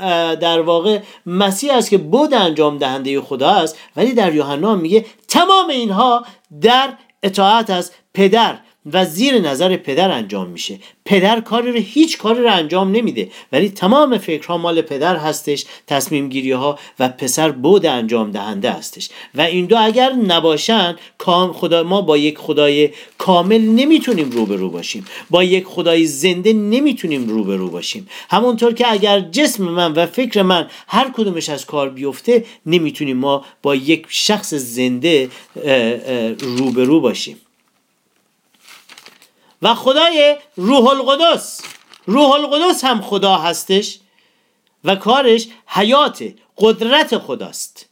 در 0.40 0.60
واقع 0.60 0.98
مسیح 1.26 1.74
است 1.74 1.90
که 1.90 1.98
بود 1.98 2.34
انجام 2.34 2.78
دهنده 2.78 3.20
خدا 3.20 3.50
است. 3.50 3.78
ولی 3.96 4.12
در 4.12 4.34
یوحنا 4.34 4.74
میگه 4.74 5.06
تمام 5.28 5.68
اینها 5.68 6.24
در 6.60 6.92
اطاعت 7.22 7.70
از 7.70 7.92
پدر. 8.14 8.58
و 8.92 9.04
زیر 9.04 9.38
نظر 9.38 9.76
پدر 9.76 10.10
انجام 10.10 10.48
میشه. 10.48 10.78
پدر 11.04 11.40
کاری 11.40 11.72
رو 11.72 11.78
هیچ 11.78 12.18
کاری 12.18 12.42
رو 12.42 12.52
انجام 12.52 12.92
نمیده. 12.92 13.30
ولی 13.52 13.68
تمام 13.68 14.18
فکرها 14.18 14.58
مال 14.58 14.82
پدر 14.82 15.16
هستش 15.16 15.64
تصمیم 15.86 16.28
گیری 16.28 16.52
ها 16.52 16.78
و 16.98 17.08
پسر 17.08 17.50
بود 17.50 17.86
انجام 17.86 18.30
دهنده 18.30 18.70
هستش. 18.70 19.08
و 19.34 19.40
این 19.40 19.66
دو 19.66 19.76
اگر 19.80 20.12
نباشن 20.12 20.96
کام 21.18 21.52
خدا 21.52 21.82
ما 21.82 22.00
با 22.00 22.16
یک 22.16 22.38
خدای 22.38 22.90
کامل 23.18 23.60
نمی‌تونیم 23.60 24.30
روبرو 24.30 24.70
باشیم. 24.70 25.04
با 25.30 25.44
یک 25.44 25.64
خدای 25.64 26.06
زنده 26.06 26.52
نمی‌تونیم 26.52 27.28
روبرو 27.28 27.68
باشیم. 27.70 28.08
همونطور 28.30 28.74
که 28.74 28.92
اگر 28.92 29.20
جسم 29.20 29.64
من 29.64 29.92
و 29.92 30.06
فکر 30.06 30.42
من 30.42 30.66
هر 30.88 31.10
کدومش 31.10 31.48
از 31.48 31.66
کار 31.66 31.90
بیفته 31.90 32.44
نمی‌تونیم 32.66 33.16
ما 33.16 33.44
با 33.62 33.74
یک 33.74 34.06
شخص 34.08 34.54
زنده 34.54 35.28
روبرو 36.40 37.00
باشیم. 37.00 37.36
و 39.62 39.74
خدای 39.74 40.36
روح 40.56 40.86
القدس. 40.86 41.60
روح 42.06 42.30
القدس 42.30 42.84
هم 42.84 43.00
خدا 43.00 43.36
هستش 43.36 43.98
و 44.84 44.96
کارش 44.96 45.48
حیات 45.66 46.24
قدرت 46.58 47.18
خداست. 47.18 47.88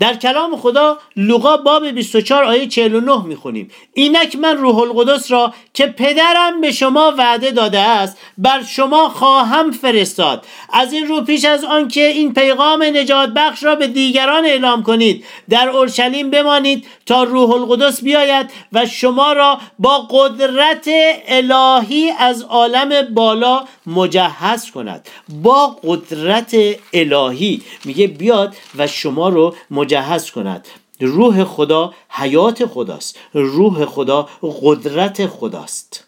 در 0.00 0.14
کلام 0.14 0.56
خدا 0.56 0.98
لوقا 1.16 1.56
باب 1.56 1.86
24 1.88 2.44
آیه 2.44 2.66
49 2.66 3.22
می‌خونیم. 3.24 3.70
اینک 3.94 4.36
من 4.36 4.56
روح 4.56 4.78
القدس 4.78 5.30
را 5.30 5.54
که 5.74 5.86
پدرم 5.86 6.60
به 6.60 6.72
شما 6.72 7.14
وعده 7.18 7.50
داده 7.50 7.78
است 7.78 8.18
بر 8.38 8.62
شما 8.62 9.08
خواهم 9.08 9.70
فرستاد. 9.70 10.46
از 10.72 10.92
این 10.92 11.06
رو 11.06 11.20
پیش 11.20 11.44
از 11.44 11.64
آنکه 11.64 12.06
این 12.06 12.34
پیغام 12.34 12.82
نجات 12.82 13.30
بخش 13.36 13.62
را 13.62 13.74
به 13.74 13.86
دیگران 13.86 14.44
اعلام 14.44 14.82
کنید 14.82 15.24
در 15.48 15.68
اورشلیم 15.68 16.30
بمانید 16.30 16.86
تا 17.06 17.22
روح 17.22 17.50
القدس 17.50 18.02
بیاید 18.02 18.50
و 18.72 18.86
شما 18.86 19.32
را 19.32 19.58
با 19.78 19.98
قدرت 20.10 20.88
الهی 21.28 22.10
از 22.18 22.42
عالم 22.42 23.14
بالا 23.14 23.64
مجهز 23.86 24.70
کند. 24.70 25.08
با 25.42 25.76
قدرت 25.84 26.56
الهی. 26.92 27.62
میگه 27.84 28.06
بیاد 28.06 28.56
و 28.78 28.86
شما 28.86 29.28
رو 29.28 29.54
مجهز 29.70 29.89
کند. 30.34 30.68
روح 31.00 31.44
خدا 31.44 31.94
حیات 32.08 32.66
خداست. 32.66 33.18
روح 33.32 33.84
خدا 33.84 34.28
قدرت 34.62 35.26
خداست. 35.26 36.06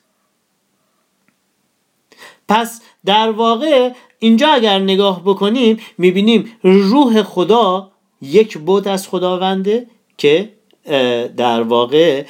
پس 2.49 2.83
در 3.05 3.31
واقع 3.31 3.92
اینجا 4.18 4.49
اگر 4.49 4.79
نگاه 4.79 5.23
بکنیم 5.25 5.81
می‌بینیم 5.99 6.53
روح 6.62 7.23
خدا 7.23 7.90
یک 8.23 8.59
بود 8.59 8.88
از 8.88 9.09
خداونده 9.09 9.87
که 10.18 10.53
در 11.37 11.62
واقع 11.62 12.25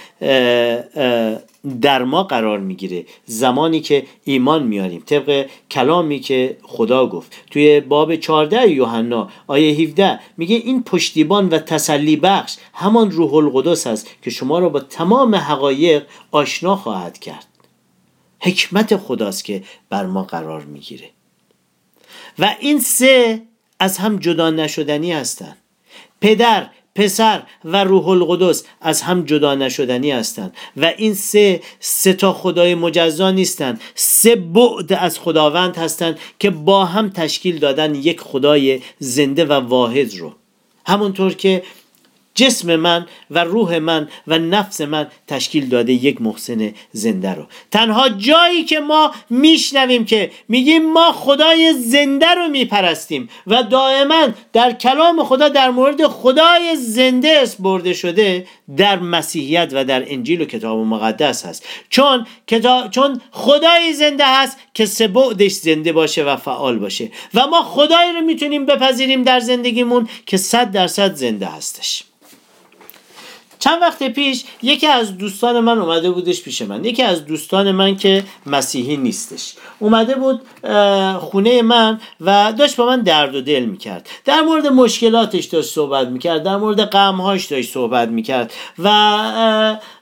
در 1.81 2.05
ما 2.05 2.25
قرار 2.25 2.59
می‌گیره. 2.59 3.07
زمانی 3.25 3.81
که 3.81 4.07
ایمان 4.25 4.62
میاریم. 4.62 5.03
طبق 5.07 5.46
کلامی 5.70 6.20
که 6.20 6.57
خدا 6.62 7.07
گفت. 7.07 7.44
توی 7.51 7.81
باب 7.81 8.16
14 8.16 8.70
یوحنا 8.70 9.29
آیه 9.46 9.75
17 9.75 10.20
میگه 10.37 10.57
این 10.57 10.83
پشتیبان 10.83 11.48
و 11.48 11.59
تسلی 11.59 12.16
بخش 12.16 12.57
همان 12.75 13.11
روح 13.11 13.35
القدس 13.35 13.87
است 13.87 14.09
که 14.22 14.31
شما 14.31 14.59
را 14.59 14.68
با 14.68 14.81
تمام 14.81 15.35
حقایق 15.35 16.07
آشنا 16.31 16.77
خواهد 16.77 17.18
کرد. 17.18 17.46
حکمت 18.40 18.96
خداست 18.96 19.44
که 19.44 19.62
بر 19.90 20.07
ما 20.07 20.22
قرار 20.22 20.64
می‌گیره. 20.64 21.11
و 22.38 22.57
این 22.61 22.81
سه 22.81 23.42
از 23.79 23.98
هم 23.98 24.16
جدا 24.16 24.51
نشدنی 24.51 25.12
هستند 25.12 25.57
پدر 26.20 26.70
پسر 26.95 27.43
و 27.65 27.85
روح 27.85 28.09
القدس 28.09 28.65
از 28.81 29.03
هم 29.03 29.25
جدا 29.25 29.55
نشدنی 29.55 30.11
هستند 30.11 30.57
و 30.77 30.93
این 30.97 31.15
سه 31.15 31.61
سه 31.81 32.13
تا 32.13 32.33
خدای 32.33 32.75
مجزا 32.75 33.31
نیستند. 33.31 33.81
سه 33.95 34.37
بعد 34.37 34.93
از 34.93 35.19
خداوند 35.19 35.77
هستند 35.77 36.19
که 36.39 36.51
با 36.51 36.85
هم 36.85 37.11
تشکیل 37.11 37.59
دادن 37.59 37.95
یک 37.95 38.21
خدای 38.21 38.81
زنده 38.99 39.45
و 39.45 39.53
واحد 39.53 40.17
رو. 40.17 40.33
همونطور 40.87 41.35
که 41.35 41.63
جسم 42.35 42.77
من 42.77 43.07
و 43.31 43.45
روح 43.45 43.79
من 43.79 44.09
و 44.27 44.38
نفس 44.38 44.81
من 44.81 45.07
تشکیل 45.29 45.68
داده 45.68 45.92
یک 45.92 46.23
محسن 46.23 46.75
زنده 46.92 47.35
رو. 47.35 47.47
تنها 47.71 48.09
جایی 48.09 48.64
که 48.64 48.81
ما 48.81 49.12
میشنویم 49.31 50.05
که 50.05 50.31
میگیم 50.49 50.92
ما 50.92 51.12
خدای 51.12 51.73
زنده 51.73 52.27
رو 52.27 52.49
میپرستیم 52.49 53.29
و 53.47 53.62
دائما 53.62 54.29
در 54.53 54.73
کلام 54.73 55.25
خدا 55.25 55.49
در 55.49 55.71
مورد 55.71 56.07
خدای 56.07 56.77
زنده 56.77 57.42
برده 57.59 57.92
شده 57.92 58.47
در 58.77 58.99
مسیحیت 58.99 59.71
و 59.73 59.85
در 59.85 60.12
انجیل 60.12 60.40
و 60.40 60.45
کتاب 60.45 60.79
مقدس 60.79 61.47
هست. 61.47 61.66
چون 61.90 62.27
کتاب 62.47 62.90
چون 62.90 63.21
خدای 63.31 63.92
زنده 63.92 64.25
هست 64.27 64.59
که 64.75 64.87
سبعدش 64.87 65.53
زنده 65.53 65.92
باشه 65.92 66.25
و 66.25 66.37
فعال 66.37 66.79
باشه. 66.79 67.11
و 67.35 67.47
ما 67.47 67.62
خدایی 67.62 68.12
رو 68.12 68.21
می‌تونیم 68.21 68.66
بپذیریم 68.66 69.23
در 69.23 69.40
زندگیمون 69.40 70.09
که 70.27 70.37
صد 70.37 70.71
درصد 70.71 71.14
زنده 71.14 71.47
هستش. 71.47 72.05
چند 73.62 73.83
وقت 73.83 74.03
پیش 74.03 74.44
یکی 74.62 74.87
از 74.87 75.18
دوستان 75.18 75.61
من 75.61 75.79
اومده 75.79 76.11
بودش 76.11 76.42
پیش 76.42 76.62
من. 76.62 76.85
یکی 76.85 77.03
از 77.03 77.27
دوستان 77.27 77.70
من 77.70 77.96
که 77.96 78.25
مسیحی 78.46 78.96
نیستش. 78.96 79.55
اومده 79.79 80.14
بود 80.14 80.40
خونه 81.18 81.62
من 81.62 82.01
و 82.20 82.53
داشت 82.59 82.77
با 82.77 82.87
من 82.87 83.01
درد 83.01 83.35
و 83.35 83.40
دل 83.40 83.64
می‌کرد. 83.64 84.09
در 84.25 84.40
مورد 84.40 84.66
مشکلاتش 84.66 85.44
داشت 85.44 85.75
صحبت 85.75 86.09
می‌کرد 86.09 86.42
در 86.42 86.57
مورد 86.57 86.85
غمهاش 86.85 87.46
داشت 87.46 87.72
صحبت 87.72 88.09
می‌کرد 88.09 88.53
و 88.79 88.88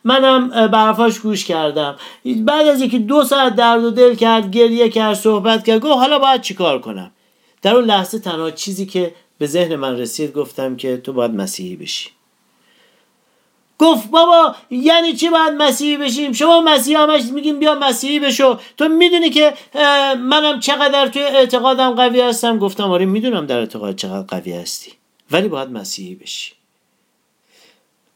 منم 0.04 0.48
برفاش 0.66 1.18
گوش 1.18 1.44
کردم. 1.44 1.96
بعد 2.36 2.66
از 2.66 2.80
اینکه 2.80 2.98
دو 2.98 3.24
ساعت 3.24 3.56
درد 3.56 3.84
و 3.84 3.90
دل 3.90 4.14
کرد 4.14 4.50
گریه 4.50 4.88
کرد 4.88 5.14
صحبت 5.14 5.64
کرد 5.64 5.80
گفت 5.80 5.98
حالا 5.98 6.18
باید 6.18 6.40
چیکار 6.40 6.80
کنم؟ 6.80 7.10
در 7.62 7.76
اون 7.76 7.84
لحظه 7.84 8.18
تنها 8.18 8.50
چیزی 8.50 8.86
که 8.86 9.14
به 9.38 9.46
ذهن 9.46 9.76
من 9.76 9.98
رسید 9.98 10.32
گفتم 10.32 10.76
که 10.76 10.96
تو 10.96 11.12
باید 11.12 11.34
مسیحی 11.34 11.76
بشی. 11.76 12.10
گفت 13.80 14.10
بابا 14.10 14.54
یعنی 14.70 15.12
چی 15.12 15.28
باید 15.28 15.52
مسیحی 15.52 15.96
بشیم؟ 15.96 16.32
شما 16.32 16.60
مسیحی 16.60 16.96
همش 16.96 17.22
میگیم 17.22 17.58
بیا 17.58 17.74
مسیحی 17.74 18.20
بشو. 18.20 18.58
تو 18.76 18.88
می‌دونی 18.88 19.30
که 19.30 19.54
منم 20.18 20.60
چقدر 20.60 21.08
توی 21.08 21.22
اعتقادم 21.22 21.90
قوی 21.94 22.20
هستم؟ 22.20 22.58
گفتم 22.58 22.90
آره 22.90 23.06
می‌دونم 23.06 23.46
در 23.46 23.58
اعتقاد 23.58 23.96
چقدر 23.96 24.26
قوی 24.26 24.52
هستی. 24.52 24.92
ولی 25.30 25.48
باید 25.48 25.70
مسیحی 25.70 26.14
بشی. 26.14 26.52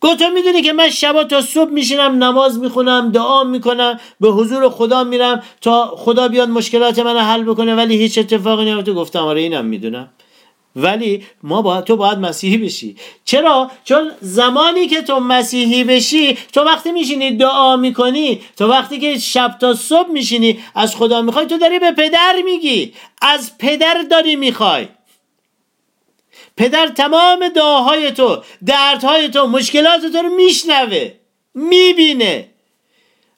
گفت 0.00 0.18
تو 0.18 0.30
می‌دونی 0.30 0.62
که 0.62 0.72
من 0.72 0.90
شبا 0.90 1.24
تا 1.24 1.40
صبح 1.42 1.70
میشینم 1.70 2.24
نماز 2.24 2.58
می‌خونم 2.58 3.12
دعا 3.12 3.44
می‌کنم 3.44 4.00
به 4.20 4.28
حضور 4.28 4.68
خدا 4.68 5.04
میرم 5.04 5.42
تا 5.60 5.86
خدا 5.96 6.28
بیاد 6.28 6.48
مشکلات 6.48 6.98
من 6.98 7.18
حل 7.18 7.42
بکنه 7.42 7.74
ولی 7.74 7.96
هیچ 7.96 8.18
اتفاقی 8.18 8.64
نمیفته 8.64 8.92
گفتم 8.92 9.22
آره 9.22 9.40
اینم 9.40 9.64
می‌دونم. 9.64 10.08
ولی 10.76 11.24
ما 11.42 11.62
با 11.62 11.80
تو 11.80 11.96
باید 11.96 12.18
مسیحی 12.18 12.58
بشی. 12.58 12.96
چرا؟ 13.24 13.70
چون 13.84 14.10
زمانی 14.20 14.86
که 14.86 15.02
تو 15.02 15.20
مسیحی 15.20 15.84
بشی 15.84 16.38
تو 16.52 16.60
وقتی 16.60 16.92
میشینی 16.92 17.36
دعا 17.36 17.76
می‌کنی 17.76 18.40
تو 18.56 18.66
وقتی 18.66 18.98
که 18.98 19.18
شب 19.18 19.56
تا 19.60 19.74
صبح 19.74 20.10
میشینی 20.10 20.58
از 20.74 20.96
خدا 20.96 21.22
می‌خوای 21.22 21.46
تو 21.46 21.58
داری 21.58 21.78
به 21.78 21.92
پدر 21.92 22.42
میگی. 22.44 22.92
از 23.22 23.58
پدر 23.58 24.04
داری 24.10 24.36
می‌خوای. 24.36 24.88
پدر 26.56 26.86
تمام 26.86 27.48
دعاهای 27.48 28.10
تو 28.10 28.42
دردهای 28.66 29.28
تو 29.28 29.46
مشکلات 29.46 30.06
تو 30.06 30.18
رو 30.18 30.28
میشنوه 30.28 31.12
می‌بینه 31.54 32.48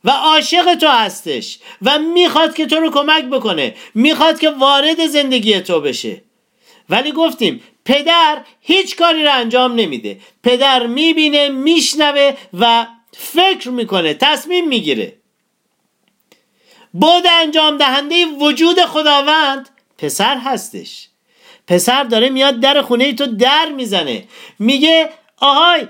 و 0.04 0.10
عاشق 0.10 0.74
تو 0.74 0.88
هستش 0.88 1.58
و 1.82 1.98
می‌خواد 1.98 2.54
که 2.54 2.66
تو 2.66 2.76
رو 2.76 2.90
کمک 2.90 3.24
بکنه 3.24 3.74
می‌خواد 3.94 4.38
که 4.40 4.50
وارد 4.50 5.06
زندگی 5.06 5.60
تو 5.60 5.80
بشه. 5.80 6.25
ولی 6.90 7.12
گفتیم 7.12 7.62
پدر 7.84 8.42
هیچ 8.60 8.96
کاری 8.96 9.24
رو 9.24 9.32
انجام 9.32 9.74
نمیده. 9.74 10.20
پدر 10.42 10.86
می‌بینه 10.86 11.48
میشنوه 11.48 12.36
و 12.60 12.86
فکر 13.12 13.68
می‌کنه 13.68 14.14
تصمیم 14.14 14.68
می‌گیره. 14.68 15.16
بود 16.92 17.24
انجام 17.30 17.78
دهنده 17.78 18.26
وجود 18.26 18.80
خداوند 18.80 19.68
پسر 19.98 20.38
هستش. 20.38 21.08
پسر 21.68 22.04
داره 22.04 22.28
میاد 22.28 22.60
در 22.60 22.82
خونه 22.82 23.12
تو 23.12 23.26
در 23.26 23.72
می‌زنه. 23.76 24.24
میگه 24.58 25.10
آهای 25.36 25.86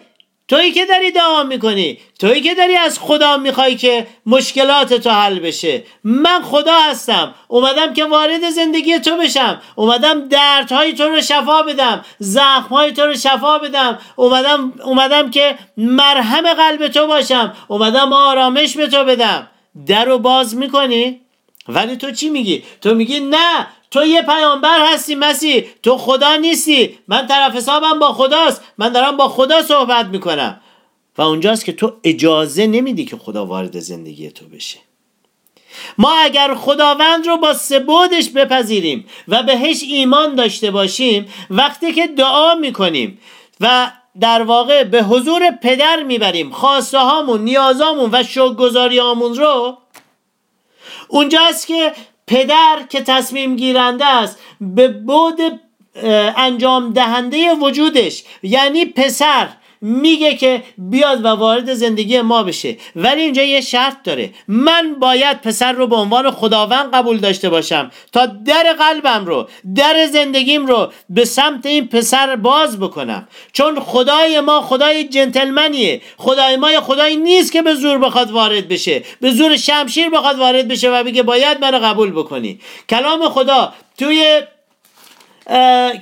تویی 0.48 0.72
که 0.72 0.86
داری 0.86 1.10
دعا 1.10 1.42
می‌کنی؟ 1.42 1.98
تویی 2.18 2.40
که 2.40 2.54
داری 2.54 2.76
از 2.76 2.98
خدا 2.98 3.36
می‌خوای 3.36 3.76
که 3.76 4.06
مشکلات 4.26 4.94
تو 4.94 5.10
حل 5.10 5.38
بشه؟ 5.38 5.84
من 6.04 6.42
خدا 6.42 6.78
هستم. 6.80 7.34
اومدم 7.48 7.92
که 7.92 8.04
وارد 8.04 8.50
زندگی 8.50 8.98
تو 8.98 9.16
بشم. 9.16 9.60
اومدم 9.74 10.28
دردهای 10.28 10.92
تو 10.92 11.08
رو 11.08 11.20
شفا 11.20 11.62
بدم. 11.62 12.04
زخمهای 12.18 12.92
تو 12.92 13.02
رو 13.06 13.14
شفا 13.14 13.58
بدم. 13.58 13.98
اومدم 14.16 14.72
اومدم 14.84 15.30
که 15.30 15.58
مرهم 15.76 16.54
قلب 16.54 16.88
تو 16.88 17.06
باشم. 17.06 17.54
اومدم 17.68 18.12
آرامش 18.12 18.76
به 18.76 18.86
تو 18.86 19.04
بدم. 19.04 19.46
در 19.86 20.04
رو 20.04 20.18
باز 20.18 20.56
می‌کنی؟ 20.56 21.20
ولی 21.68 21.96
تو 21.96 22.10
چی 22.10 22.28
میگی؟ 22.28 22.64
تو 22.80 22.94
میگی 22.94 23.20
نه 23.20 23.66
تو 23.90 24.06
یه 24.06 24.22
پیامبر 24.22 24.92
هستی 24.92 25.14
مسیح. 25.14 25.64
تو 25.82 25.98
خدا 25.98 26.36
نیستی. 26.36 26.98
من 27.08 27.26
طرف 27.26 27.56
حسابم 27.56 27.98
با 27.98 28.12
خداست. 28.12 28.62
من 28.78 28.88
دارم 28.88 29.16
با 29.16 29.28
خدا 29.28 29.62
صحبت 29.62 30.06
می‌کنم. 30.06 30.60
و 31.18 31.22
اونجاست 31.22 31.64
که 31.64 31.72
تو 31.72 31.92
اجازه 32.04 32.66
نمیدی 32.66 33.04
که 33.04 33.16
خدا 33.16 33.46
وارد 33.46 33.80
زندگی 33.80 34.30
تو 34.30 34.44
بشه. 34.46 34.78
ما 35.98 36.12
اگر 36.12 36.54
خداوند 36.54 37.26
رو 37.26 37.36
با 37.36 37.54
سبودش 37.54 38.28
بپذیریم 38.28 39.06
و 39.28 39.42
بهش 39.42 39.82
ایمان 39.82 40.34
داشته 40.34 40.70
باشیم 40.70 41.32
وقتی 41.50 41.92
که 41.92 42.06
دعا 42.06 42.54
می‌کنیم 42.54 43.20
و 43.60 43.90
در 44.20 44.42
واقع 44.42 44.84
به 44.84 45.02
حضور 45.02 45.50
پدر 45.50 46.02
می‌بریم 46.02 46.50
خواسته 46.50 46.98
هامون 46.98 47.40
نیازامون 47.40 48.10
و 48.12 48.22
شکرگزاری 48.22 48.98
رو 48.98 49.78
اونجاست 51.08 51.66
که 51.66 51.92
پدر 52.26 52.82
که 52.88 53.00
تصمیم 53.00 53.56
گیرنده 53.56 54.06
است 54.06 54.38
به 54.60 54.88
بود 54.88 55.40
انجام 56.36 56.92
دهنده 56.92 57.54
وجودش 57.54 58.24
یعنی 58.42 58.84
پسر 58.84 59.48
میگه 59.80 60.34
که 60.34 60.62
بیاد 60.78 61.24
و 61.24 61.28
وارد 61.28 61.74
زندگی 61.74 62.20
ما 62.20 62.42
بشه. 62.42 62.76
ولی 62.96 63.20
اینجا 63.20 63.42
یه 63.42 63.60
شرط 63.60 64.02
داره. 64.04 64.30
من 64.48 64.94
باید 65.00 65.40
پسر 65.40 65.72
رو 65.72 65.86
به 65.86 65.96
عنوان 65.96 66.30
خداوند 66.30 66.94
قبول 66.94 67.18
داشته 67.18 67.48
باشم 67.48 67.90
تا 68.12 68.26
در 68.26 68.76
قلبم 68.78 69.26
رو 69.26 69.48
در 69.74 70.06
زندگیم 70.12 70.66
رو 70.66 70.92
به 71.10 71.24
سمت 71.24 71.66
این 71.66 71.88
پسر 71.88 72.36
باز 72.36 72.80
بکنم. 72.80 73.28
چون 73.52 73.80
خدای 73.80 74.40
ما 74.40 74.60
خدای 74.60 75.04
جنتلمنیه. 75.04 76.00
خدای 76.16 76.56
ما 76.56 76.68
خدایی 76.80 77.16
نیست 77.16 77.52
که 77.52 77.62
به 77.62 77.74
زور 77.74 77.98
بخواد 77.98 78.30
وارد 78.30 78.68
بشه. 78.68 79.02
به 79.20 79.30
زور 79.30 79.56
شمشیر 79.56 80.10
بخواد 80.10 80.38
وارد 80.38 80.68
بشه 80.68 80.90
و 80.90 81.04
بگه 81.04 81.22
باید 81.22 81.60
منو 81.60 81.78
قبول 81.78 82.10
بکنی. 82.10 82.60
کلام 82.88 83.28
خدا 83.28 83.72
توی 83.98 84.40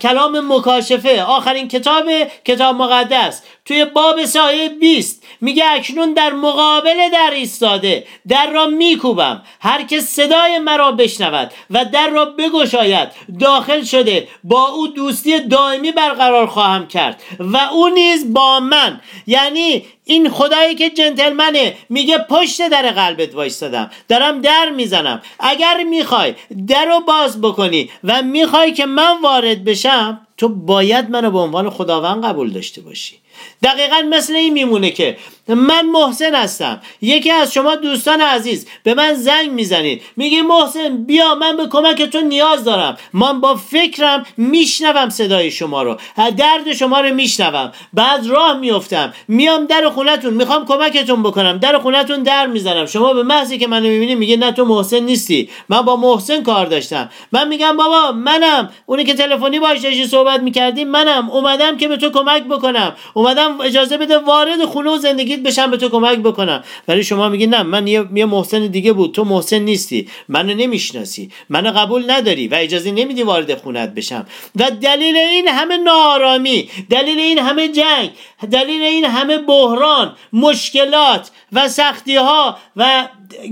کلام 0.03 0.53
مکاشفه 0.53 1.23
آخرین 1.23 1.69
کتاب 1.69 2.05
کتاب 2.45 2.77
مقدس. 2.77 3.43
توی 3.65 3.85
باب 3.85 4.25
سایه 4.25 4.69
20 4.69 5.23
میگه 5.41 5.65
اکنون 5.71 6.13
در 6.13 6.33
مقابل 6.33 7.09
در 7.13 7.31
ایستاده. 7.35 8.07
در 8.29 8.51
را 8.51 8.67
میکوبم. 8.67 9.43
هر 9.61 9.83
که 9.83 10.01
صدای 10.01 10.59
مرا 10.59 10.93
بشنود 10.93 11.51
و 11.71 11.85
در 11.85 12.09
را 12.09 12.25
بگشاید 12.25 13.09
داخل 13.41 13.83
شده. 13.83 14.29
با 14.45 14.69
او 14.69 14.89
دوستی 14.89 15.41
دائمی 15.41 15.93
برقرار 15.93 16.47
خواهم 16.47 16.87
کرد 16.87 17.23
و 17.41 17.57
او 17.57 17.89
نیز 17.89 18.33
با 18.33 18.61
من. 18.61 19.01
یعنی 19.27 19.85
این 20.05 20.29
خدایی 20.29 20.75
که 20.75 20.91
جنتلمنه. 20.91 21.77
میگه 21.89 22.19
پشت 22.19 22.69
در 22.69 22.91
قلبت 22.91 23.35
وایستادم. 23.35 23.91
دارم 24.09 24.41
در 24.41 24.71
می‌زنم. 24.71 25.23
اگر 25.41 25.85
می‌خوای 25.85 26.35
در 26.69 26.85
رو 26.85 27.01
باز 27.01 27.41
بکنی 27.41 27.91
و 28.05 28.23
می‌خوای 28.23 28.73
که 28.73 28.87
من 28.87 29.21
وارد 29.23 29.65
بشم 29.65 30.21
تو 30.37 30.49
باید 30.49 31.11
منو 31.11 31.31
به 31.31 31.39
عنوان 31.39 31.71
خداوند 31.71 32.25
قبول 32.25 32.51
داشته 32.51 32.81
باشی. 32.81 33.24
دقیقا 33.63 33.97
مثل 34.11 34.35
این 34.35 34.53
میمونه 34.53 34.91
که 34.91 35.17
من 35.49 35.87
محسن 35.87 36.35
هستم. 36.35 36.81
یکی 37.03 37.31
از 37.31 37.53
شما 37.53 37.75
دوستان 37.75 38.21
عزیز 38.21 38.67
به 38.83 38.95
من 38.95 39.15
زنگ 39.15 39.51
می‌زنید. 39.51 40.03
میگی 40.17 40.41
محسن 40.41 41.05
بیا 41.05 41.35
من 41.35 41.57
به 41.57 41.67
کمک 41.67 42.03
تو 42.03 42.21
نیاز 42.21 42.65
دارم. 42.65 42.97
من 43.13 43.41
با 43.41 43.55
فکرم 43.55 44.27
میشنوم 44.37 45.09
صدای 45.09 45.51
شما 45.51 45.83
رو. 45.83 45.97
درد 46.37 46.73
شما 46.73 47.01
رو 47.01 47.15
میشنوم. 47.15 47.73
بعد 47.93 48.27
راه 48.27 48.59
میفتم 48.59 49.13
میام 49.29 49.67
در 49.67 49.89
خونتون. 49.89 50.35
می‌خوام 50.35 50.67
کمکتون 50.67 51.23
بکنم. 51.23 51.59
در 51.59 51.79
خونتون 51.79 52.23
در 52.23 52.47
می‌زنم 52.47 52.87
شما 52.87 53.13
به 53.13 53.23
محضی 53.23 53.59
که 53.59 53.67
منو 53.67 53.89
می‌بینی 53.89 54.15
میگه 54.15 54.37
نه 54.37 54.53
تو 54.53 54.65
محسن 54.65 54.99
نیستی. 54.99 55.49
من 55.69 55.81
با 55.81 55.97
محسن 55.97 56.43
کار 56.43 56.67
داشتم. 56.67 57.11
من 57.33 57.49
میگم 57.49 57.77
بابا 57.77 58.13
منم. 58.13 58.71
اونی 58.87 59.05
که 59.05 59.15
تلفنی 59.15 59.61
باش 59.61 59.79
صحبت 60.11 60.41
می‌کردی 60.41 60.85
منم. 60.85 61.31
اومدم 61.31 61.77
که 61.77 61.89
به 61.89 61.97
تو 61.97 62.11
کمک 62.11 62.45
بکنم. 62.45 62.93
اومدم 63.25 63.61
اجازه 63.61 63.97
بده 63.97 64.19
وارد 64.19 64.65
خونه 64.65 64.91
و 64.91 64.99
زندگیت 64.99 65.41
بشم 65.41 65.71
به 65.71 65.77
تو 65.77 65.89
کمک 65.89 66.19
بکنم. 66.19 66.65
ولی 66.89 67.05
شما 67.05 67.29
میگی 67.29 67.47
نه 67.47 67.63
من 67.63 67.87
یه, 67.87 68.25
محسن 68.25 68.67
دیگه 68.67 68.93
بود. 68.93 69.13
تو 69.15 69.25
محسن 69.25 69.59
نیستی. 69.59 70.09
منو 70.29 70.55
نمی‌شناسی. 70.55 71.31
منو 71.49 71.73
قبول 71.73 72.11
نداری 72.11 72.49
و 72.49 72.55
اجازه 72.55 72.91
نمیدی 72.91 73.23
وارد 73.23 73.55
خونت 73.55 73.95
بشم. 73.95 74.27
و 74.57 74.71
دلیل 74.71 75.17
این 75.17 75.49
همه 75.49 75.77
نارامی 75.77 76.69
دلیل 76.91 77.19
این 77.19 77.39
همه 77.39 77.69
جنگ 77.69 78.11
دلیل 78.51 78.83
این 78.83 79.05
همه 79.05 79.39
بحران 79.39 80.17
مشکلات 80.33 81.31
و 81.53 81.69
سختی 81.69 82.17
ها 82.17 82.59
و 82.77 83.09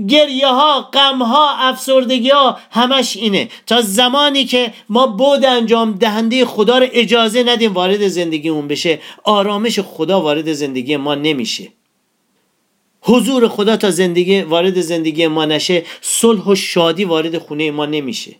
گریه 0.07 0.47
ها 0.47 0.81
غم 0.81 1.21
ها 1.21 1.49
افسردگی 1.57 2.29
ها 2.29 2.57
همش 2.71 3.17
اینه. 3.17 3.49
تا 3.67 3.81
زمانی 3.81 4.45
که 4.45 4.73
ما 4.89 5.07
بود 5.07 5.45
انجام 5.45 5.91
دهنده 5.91 6.45
خدا 6.45 6.77
رو 6.77 6.87
اجازه 6.91 7.43
ندیم 7.43 7.73
وارد 7.73 8.07
زندگیمون 8.07 8.67
بشه 8.67 8.99
آرامش 9.23 9.79
خدا 9.79 10.21
وارد 10.21 10.53
زندگی 10.53 10.97
ما 10.97 11.15
نمیشه. 11.15 11.71
حضور 13.01 13.47
خدا 13.47 13.77
تا 13.77 13.91
زندگی 13.91 14.41
وارد 14.41 14.81
زندگی 14.81 15.27
ما 15.27 15.45
نشه 15.45 15.83
صلح 16.01 16.43
و 16.43 16.55
شادی 16.55 17.05
وارد 17.05 17.37
خونه 17.37 17.71
ما 17.71 17.85
نمیشه. 17.85 18.35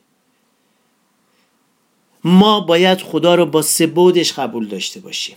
ما 2.24 2.60
باید 2.60 3.02
خدا 3.02 3.36
رو 3.36 3.46
با 3.46 3.62
سبودش 3.62 4.34
قبول 4.34 4.68
داشته 4.68 5.00
باشیم. 5.00 5.36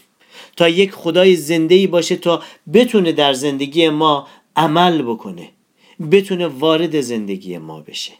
تا 0.56 0.68
یک 0.68 0.92
خدای 0.92 1.36
زنده 1.36 1.86
باشه 1.86 2.16
تا 2.16 2.42
بتونه 2.72 3.12
در 3.12 3.32
زندگی 3.32 3.88
ما 3.88 4.28
عمل 4.56 5.02
بکنه. 5.02 5.48
بتونه 6.10 6.46
وارد 6.46 7.00
زندگی 7.00 7.58
ما 7.58 7.80
بشه. 7.80 8.12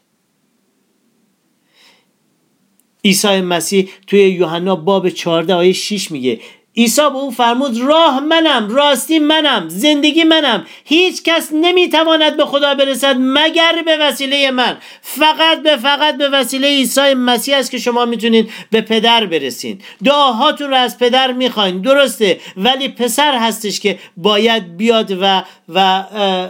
عیسی 3.04 3.40
مسیح 3.40 3.88
توی 4.06 4.20
یوحنا 4.20 4.76
باب 4.76 5.08
14 5.08 5.54
آیه 5.54 5.72
6 5.72 6.10
میگه 6.10 6.40
عیسی 6.76 7.02
به 7.02 7.16
او 7.16 7.30
فرمود 7.30 7.80
راه 7.80 8.20
منم 8.20 8.68
راستی 8.70 9.18
منم 9.18 9.68
زندگی 9.68 10.24
منم. 10.24 10.66
هیچ 10.84 11.22
کس 11.22 11.48
نمی‌تواند 11.52 12.36
به 12.36 12.44
خدا 12.44 12.74
برسد 12.74 13.16
مگر 13.18 13.82
به 13.86 13.96
وسیله 14.00 14.50
من. 14.50 14.76
فقط 15.02 15.62
به 15.62 15.76
فقط 15.76 16.16
به 16.16 16.28
وسیله 16.28 16.68
عیسی 16.68 17.14
مسیح 17.14 17.56
است 17.56 17.70
که 17.70 17.78
شما 17.78 18.04
می‌تونید 18.04 18.50
به 18.70 18.80
پدر 18.80 19.26
برسین 19.26 19.80
دعاهاتون 20.04 20.70
رو 20.70 20.76
از 20.76 20.98
پدر 20.98 21.32
می‌خواین 21.32 21.80
درسته 21.80 22.40
ولی 22.56 22.88
پسر 22.88 23.38
هستش 23.38 23.80
که 23.80 23.98
باید 24.16 24.76
بیاد 24.76 25.18
و 25.20 25.42
و 25.74 26.04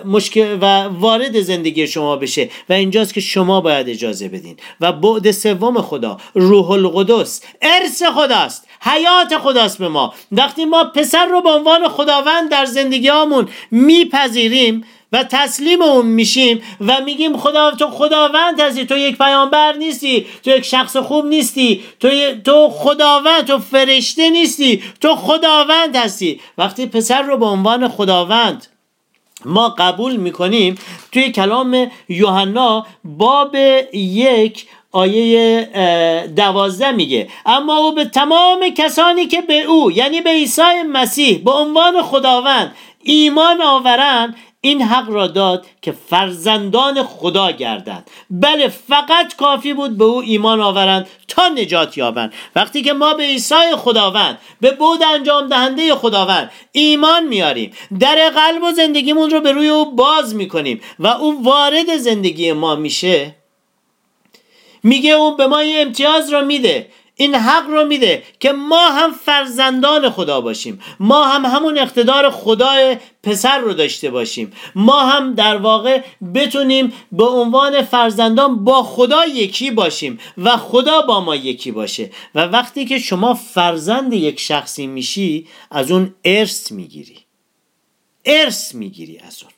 مشکل 0.05 0.59
و 0.61 0.83
وارد 0.83 1.41
زندگی 1.41 1.87
شما 1.87 2.17
بشه 2.17 2.49
و 2.69 2.73
اینجاست 2.73 3.15
که 3.15 3.21
شما 3.21 3.61
باید 3.61 3.89
اجازه 3.89 4.29
بدین. 4.29 4.57
و 4.81 4.93
بعد 4.93 5.31
سوم 5.31 5.83
خدا 5.83 6.21
روح 6.35 6.71
القدس 6.71 7.43
ارث 7.62 8.03
خداست. 8.03 8.69
حیات 8.81 9.39
خداست 9.39 9.79
به 9.79 9.89
ما. 9.89 10.15
وقتی 10.33 10.65
ما 10.65 10.85
پسر 10.85 11.27
رو 11.27 11.43
به 11.43 11.51
عنوان 11.51 11.89
خداوند 11.89 12.51
در 12.51 12.65
زندگی 12.65 13.09
همون 13.09 13.49
میپذیریم 13.71 14.85
و 15.12 15.25
تسلیم 15.31 15.83
اون 15.83 16.07
میشیم 16.07 16.62
و 16.81 17.01
میگیم 17.01 17.37
خدا 17.37 17.71
تو 17.71 17.91
خداوند 17.91 18.61
هستی 18.61 18.87
تو 18.87 18.97
یک 18.97 19.19
پیامبر 19.19 19.73
نیستی 19.73 20.27
تو 20.45 20.51
یک 20.51 20.65
شخص 20.65 20.97
خوب 20.97 21.27
نیستی 21.27 21.83
تو 22.01 22.11
تو 22.45 22.69
خداوند 22.69 23.45
تو 23.45 23.59
فرشته 23.59 24.31
نیستی 24.31 24.83
تو 25.01 25.17
خداوند 25.17 25.97
هستی. 25.97 26.41
وقتی 26.59 26.87
پسر 26.87 27.23
رو 27.23 27.37
به 27.37 27.47
عنوان 27.47 27.89
خداوند 27.89 28.67
ما 29.45 29.69
قبول 29.69 30.17
می‌کنیم 30.17 30.79
توی 31.12 31.33
کلام 31.33 31.91
یوحنا 32.09 32.87
باب 33.05 33.57
یک 33.93 34.67
آیه 34.92 36.27
دوازده 36.37 36.90
میگه 36.90 37.29
اما 37.46 37.77
او 37.77 37.92
به 37.92 38.05
تمام 38.05 38.68
کسانی 38.68 39.27
که 39.27 39.40
به 39.40 39.62
او 39.62 39.92
یعنی 39.92 40.20
به 40.20 40.31
عیسی 40.31 40.83
مسیح 40.92 41.38
به 41.44 41.51
عنوان 41.51 42.03
خداوند 42.03 42.75
ایمان 43.03 43.62
آورند 43.62 44.37
این 44.61 44.83
حق 44.83 45.11
را 45.11 45.27
داد 45.27 45.66
که 45.83 45.92
فرزندان 45.92 47.03
خدا 47.03 47.51
گردند. 47.51 48.11
بله 48.31 48.68
فقط 48.68 49.37
کافی 49.37 49.75
بود 49.75 49.99
به 49.99 50.05
او 50.05 50.20
ایمان 50.20 50.61
آورند 50.61 51.07
تا 51.29 51.49
نجات 51.49 51.99
یابند. 51.99 52.33
وقتی 52.57 52.83
که 52.83 52.92
ما 52.92 53.14
به 53.14 53.22
عیسی 53.22 53.77
خداوند 53.77 54.38
به 54.61 54.70
بود 54.70 55.03
انجام 55.14 55.49
دهنده 55.49 55.94
خداوند 55.94 56.51
ایمان 56.72 57.27
میاریم 57.27 57.72
در 58.01 58.31
قلب 58.31 58.62
و 58.62 58.72
زندگیمون 58.72 59.31
رو 59.31 59.40
به 59.40 59.53
روی 59.53 59.68
او 59.68 59.96
باز 59.96 60.35
می‌کنیم 60.35 60.81
و 60.99 61.07
او 61.07 61.44
وارد 61.44 61.96
زندگی 61.96 62.53
ما 62.53 62.77
میشه. 62.77 63.35
میگه 64.87 65.11
اون 65.11 65.37
به 65.37 65.46
ما 65.46 65.59
این 65.59 65.87
امتیاز 65.87 66.33
رو 66.33 66.44
میده. 66.44 66.90
این 67.14 67.35
حق 67.35 67.66
رو 67.66 67.85
میده 67.85 68.22
که 68.40 68.53
ما 68.53 68.87
هم 68.87 69.12
فرزندان 69.12 70.11
خدا 70.11 70.40
باشیم. 70.40 70.81
ما 71.01 71.25
هم 71.25 71.44
همون 71.44 71.79
اقتدار 71.79 72.31
خدای 72.31 72.96
پسر 73.22 73.59
رو 73.59 73.72
داشته 73.72 74.11
باشیم. 74.11 74.53
ما 74.75 75.01
هم 75.01 75.35
در 75.35 75.57
واقع 75.57 76.03
بتونیم 76.35 76.92
به 77.12 77.25
عنوان 77.25 77.83
فرزندان 77.83 78.64
با 78.64 78.83
خدا 78.83 79.27
یکی 79.27 79.70
باشیم 79.70 80.18
و 80.38 80.57
خدا 80.57 81.03
با 81.03 81.20
ما 81.20 81.37
یکی 81.37 81.70
باشه. 81.70 82.11
و 82.35 82.40
وقتی 82.40 82.85
که 82.85 82.99
شما 82.99 83.35
فرزند 83.35 84.12
یک 84.12 84.40
شخصی 84.40 84.87
میشی 84.87 85.46
از 85.70 85.90
اون 85.90 86.14
ارث 86.25 86.72
می‌گیری. 86.72 87.18
ارث 88.25 88.75
می‌گیری 88.75 89.18
از 89.18 89.42
اون. 89.42 89.53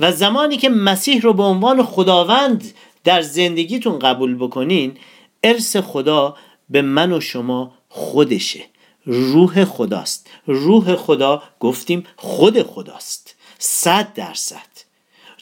و 0.00 0.12
زمانی 0.12 0.56
که 0.56 0.68
مسیح 0.68 1.20
رو 1.22 1.32
به 1.32 1.42
عنوان 1.42 1.82
خداوند 1.82 2.74
در 3.04 3.22
زندگیتون 3.22 3.98
قبول 3.98 4.34
بکنین 4.34 4.96
ارث 5.42 5.76
خدا 5.76 6.36
به 6.70 6.82
من 6.82 7.12
و 7.12 7.20
شما 7.20 7.74
خودشه. 7.88 8.60
روح 9.04 9.64
خداست. 9.64 10.30
روح 10.46 10.96
خدا 10.96 11.42
گفتیم 11.60 12.06
خود 12.16 12.62
خداست. 12.62 13.36
صد 13.58 14.14
درصد. 14.14 14.72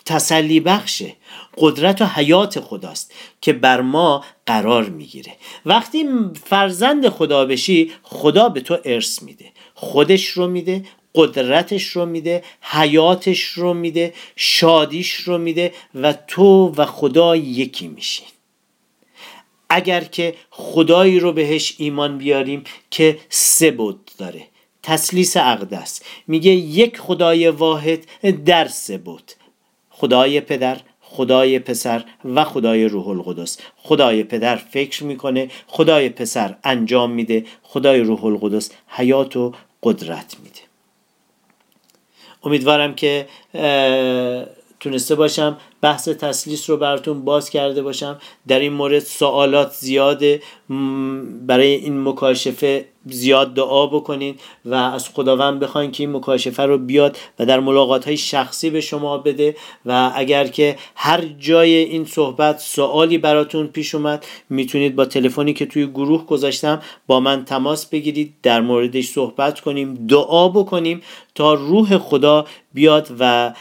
تسلی 0.05 0.61
بخشه. 0.61 1.17
قدرت 1.57 2.03
و 2.03 2.05
حیات 2.05 2.61
خداست 2.61 3.13
که 3.41 3.53
بر 3.53 3.81
ما 3.81 4.25
قرار 4.47 4.89
می‌گیره. 4.89 5.33
وقتی 5.67 6.09
فرزند 6.45 7.09
خدا 7.09 7.45
بشی 7.45 7.93
خدا 8.03 8.49
به 8.49 8.61
تو 8.61 8.79
ارث 8.85 9.23
میده. 9.23 9.53
خودش 9.75 10.27
رو 10.27 10.49
میده 10.49 10.85
قدرتش 11.15 11.85
رو 11.85 12.07
میده 12.07 12.43
حیاتش 12.61 13.45
رو 13.45 13.75
میده 13.75 14.15
شادیش 14.37 15.15
رو 15.15 15.39
میده 15.39 15.73
و 15.95 16.13
تو 16.13 16.75
و 16.77 16.85
خدا 16.85 17.37
یکی 17.37 17.89
میشین. 17.89 18.27
اگر 19.69 20.05
که 20.05 20.35
خدایی 20.51 21.21
رو 21.21 21.33
بهش 21.33 21.75
ایمان 21.79 22.19
بیاریم 22.19 22.65
که 22.91 23.19
سه 23.29 23.71
بود 23.71 24.11
داره 24.19 24.43
تسلیس 24.83 25.37
اقدس. 25.37 26.03
میگه 26.27 26.51
یک 26.51 26.99
خدای 26.99 27.49
واحد 27.49 28.05
در 28.45 28.69
سه 28.69 28.99
بود 28.99 29.33
خدای 29.91 30.41
پدر 30.41 30.81
خدای 31.01 31.59
پسر 31.59 32.05
و 32.25 32.45
خدای 32.45 32.85
روح 32.85 33.09
القدس. 33.09 33.59
خدای 33.77 34.25
پدر 34.25 34.57
فکر 34.57 35.05
می‌کنه 35.05 35.51
خدای 35.67 36.09
پسر 36.09 36.57
انجام 36.65 37.11
میده 37.11 37.47
خدای 37.63 38.01
روح 38.01 38.25
القدس 38.25 38.71
حیات 38.89 39.37
و 39.37 39.53
قدرت 39.83 40.37
میده. 40.43 40.70
امیدوارم 42.43 42.95
که 42.95 43.27
تونسته 44.81 45.15
باشم. 45.15 45.57
بحث 45.81 46.09
تسلیس 46.09 46.71
رو 46.71 46.77
براتون 46.77 47.25
باز 47.25 47.51
کرده 47.51 47.83
باشم. 47.83 48.21
در 48.49 48.59
این 48.59 48.73
مورد 48.73 48.99
سوالات 48.99 49.73
زیاده. 49.73 50.43
برای 51.47 51.75
این 51.75 52.09
مکاشفه 52.09 52.85
زیاد 53.07 53.55
دعا 53.55 53.87
بکنین 53.87 54.35
و 54.65 54.75
از 54.75 55.09
خداوند 55.09 55.61
بخواین 55.61 55.91
که 55.91 56.03
این 56.03 56.17
مکاشفه 56.17 56.63
رو 56.63 56.79
بیاد 56.79 57.17
و 57.39 57.47
در 57.47 57.61
ملاقات 57.61 58.05
های 58.05 58.17
شخصی 58.17 58.71
به 58.71 58.81
شما 58.81 59.19
بده 59.19 59.57
و 59.87 60.13
اگر 60.15 60.47
که 60.47 60.77
هر 60.97 61.21
جای 61.39 61.75
این 61.75 62.05
صحبت 62.05 62.59
سوالی 62.59 63.19
براتون 63.19 63.67
پیش 63.67 63.95
اومد 63.95 64.27
می‌تونید 64.51 64.97
با 64.97 65.05
تلفنی 65.05 65.53
که 65.53 65.67
توی 65.67 65.87
گروه 65.87 66.27
گذاشتم 66.27 66.83
با 67.07 67.21
من 67.21 67.45
تماس 67.45 67.87
بگیرید 67.87 68.35
در 68.43 68.61
موردش 68.61 69.09
صحبت 69.09 69.61
کنیم 69.61 69.95
دعا 69.95 70.49
بکنیم 70.49 71.01
تا 71.35 71.55
روح 71.55 71.99
خدا 71.99 72.47
بیاد 72.75 73.09
و 73.19 73.55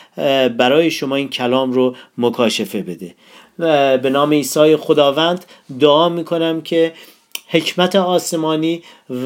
برای 0.49 0.91
شما 0.91 1.15
این 1.15 1.29
کلام 1.29 1.71
رو 1.71 1.95
مکاشفه 2.17 2.81
بده. 2.81 3.15
به 3.59 4.09
نام 4.11 4.33
عیسی 4.33 4.75
خداوند 4.75 5.45
دعا 5.79 6.09
می‌کنم 6.09 6.61
که 6.61 6.93
حکمت 7.51 7.95
آسمانی 7.95 8.83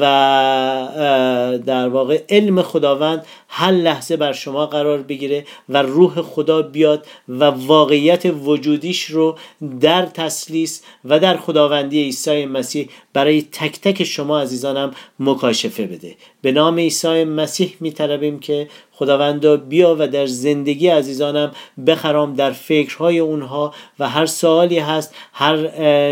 در 1.66 1.88
واقع 1.88 2.22
علم 2.28 2.62
خداوند 2.62 3.26
هر 3.48 3.70
لحظه 3.70 4.16
بر 4.16 4.32
شما 4.32 4.66
قرار 4.66 5.02
بگیره 5.02 5.44
و 5.68 5.82
روح 5.82 6.22
خدا 6.22 6.62
بیاد 6.62 7.06
و 7.28 7.44
واقعیت 7.44 8.26
وجودیش 8.26 9.04
رو 9.04 9.38
در 9.80 10.06
تسلیس 10.06 10.82
و 11.04 11.20
در 11.20 11.36
خداوندی 11.36 12.02
عیسی 12.02 12.46
مسیح 12.46 12.88
برای 13.12 13.42
تک 13.42 13.80
تک 13.80 14.04
شما 14.04 14.40
عزیزانم 14.40 14.94
مکاشفه 15.20 15.86
بده. 15.86 16.16
به 16.44 16.52
نام 16.52 16.78
عیسی 16.78 17.24
مسیح 17.24 17.74
میطلبیم 17.80 18.40
که 18.40 18.68
خداوندا 18.92 19.56
بیا 19.56 19.96
و 19.98 20.08
در 20.08 20.26
زندگی 20.26 20.88
عزیزانم 20.88 21.52
بخرام 21.86 22.34
در 22.34 22.50
فکرهای 22.50 23.18
اونها 23.18 23.74
و 23.98 24.08
هر 24.08 24.26
سوالی 24.26 24.78
هست 24.78 25.14
هر 25.32 25.56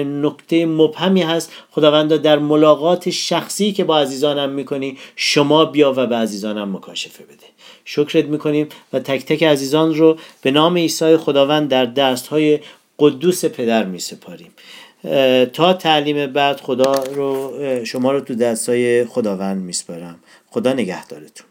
نکته 0.05 0.67
مبهمی 0.67 1.23
هست 1.23 1.53
خداوندا 1.71 2.17
در 2.17 2.39
ملاقات 2.39 3.11
شخصی 3.11 3.73
که 3.73 3.85
با 3.85 3.99
عزیزانم 3.99 4.51
می‌کنی 4.51 4.99
شما 5.17 5.65
بیا 5.65 5.93
و 5.97 6.07
به 6.07 6.17
عزیزانم 6.17 6.77
مکاشفه 6.77 7.25
بده. 7.25 7.47
شکرت 7.85 8.25
می‌کنیم 8.25 8.69
و 8.93 8.99
تک 8.99 9.25
تک 9.25 9.43
عزیزان 9.43 9.95
رو 9.95 10.17
به 10.43 10.51
نام 10.51 10.77
عیسی 10.77 11.17
خداوند 11.17 11.69
در 11.69 11.85
دست 11.85 12.27
های 12.27 12.59
قدوس 12.99 13.45
پدر 13.45 13.85
میسپاریم. 13.85 14.51
تا 15.53 15.73
تعلیم 15.73 16.33
بعد 16.33 16.61
خدا 16.61 16.93
رو 16.93 17.53
شما 17.85 18.13
رو 18.13 18.21
تو 18.21 18.35
دستای 18.35 19.05
خداوند 19.05 19.63
میسپارم. 19.63 20.19
خدا 20.51 20.73
نگهدارتون. 20.73 21.47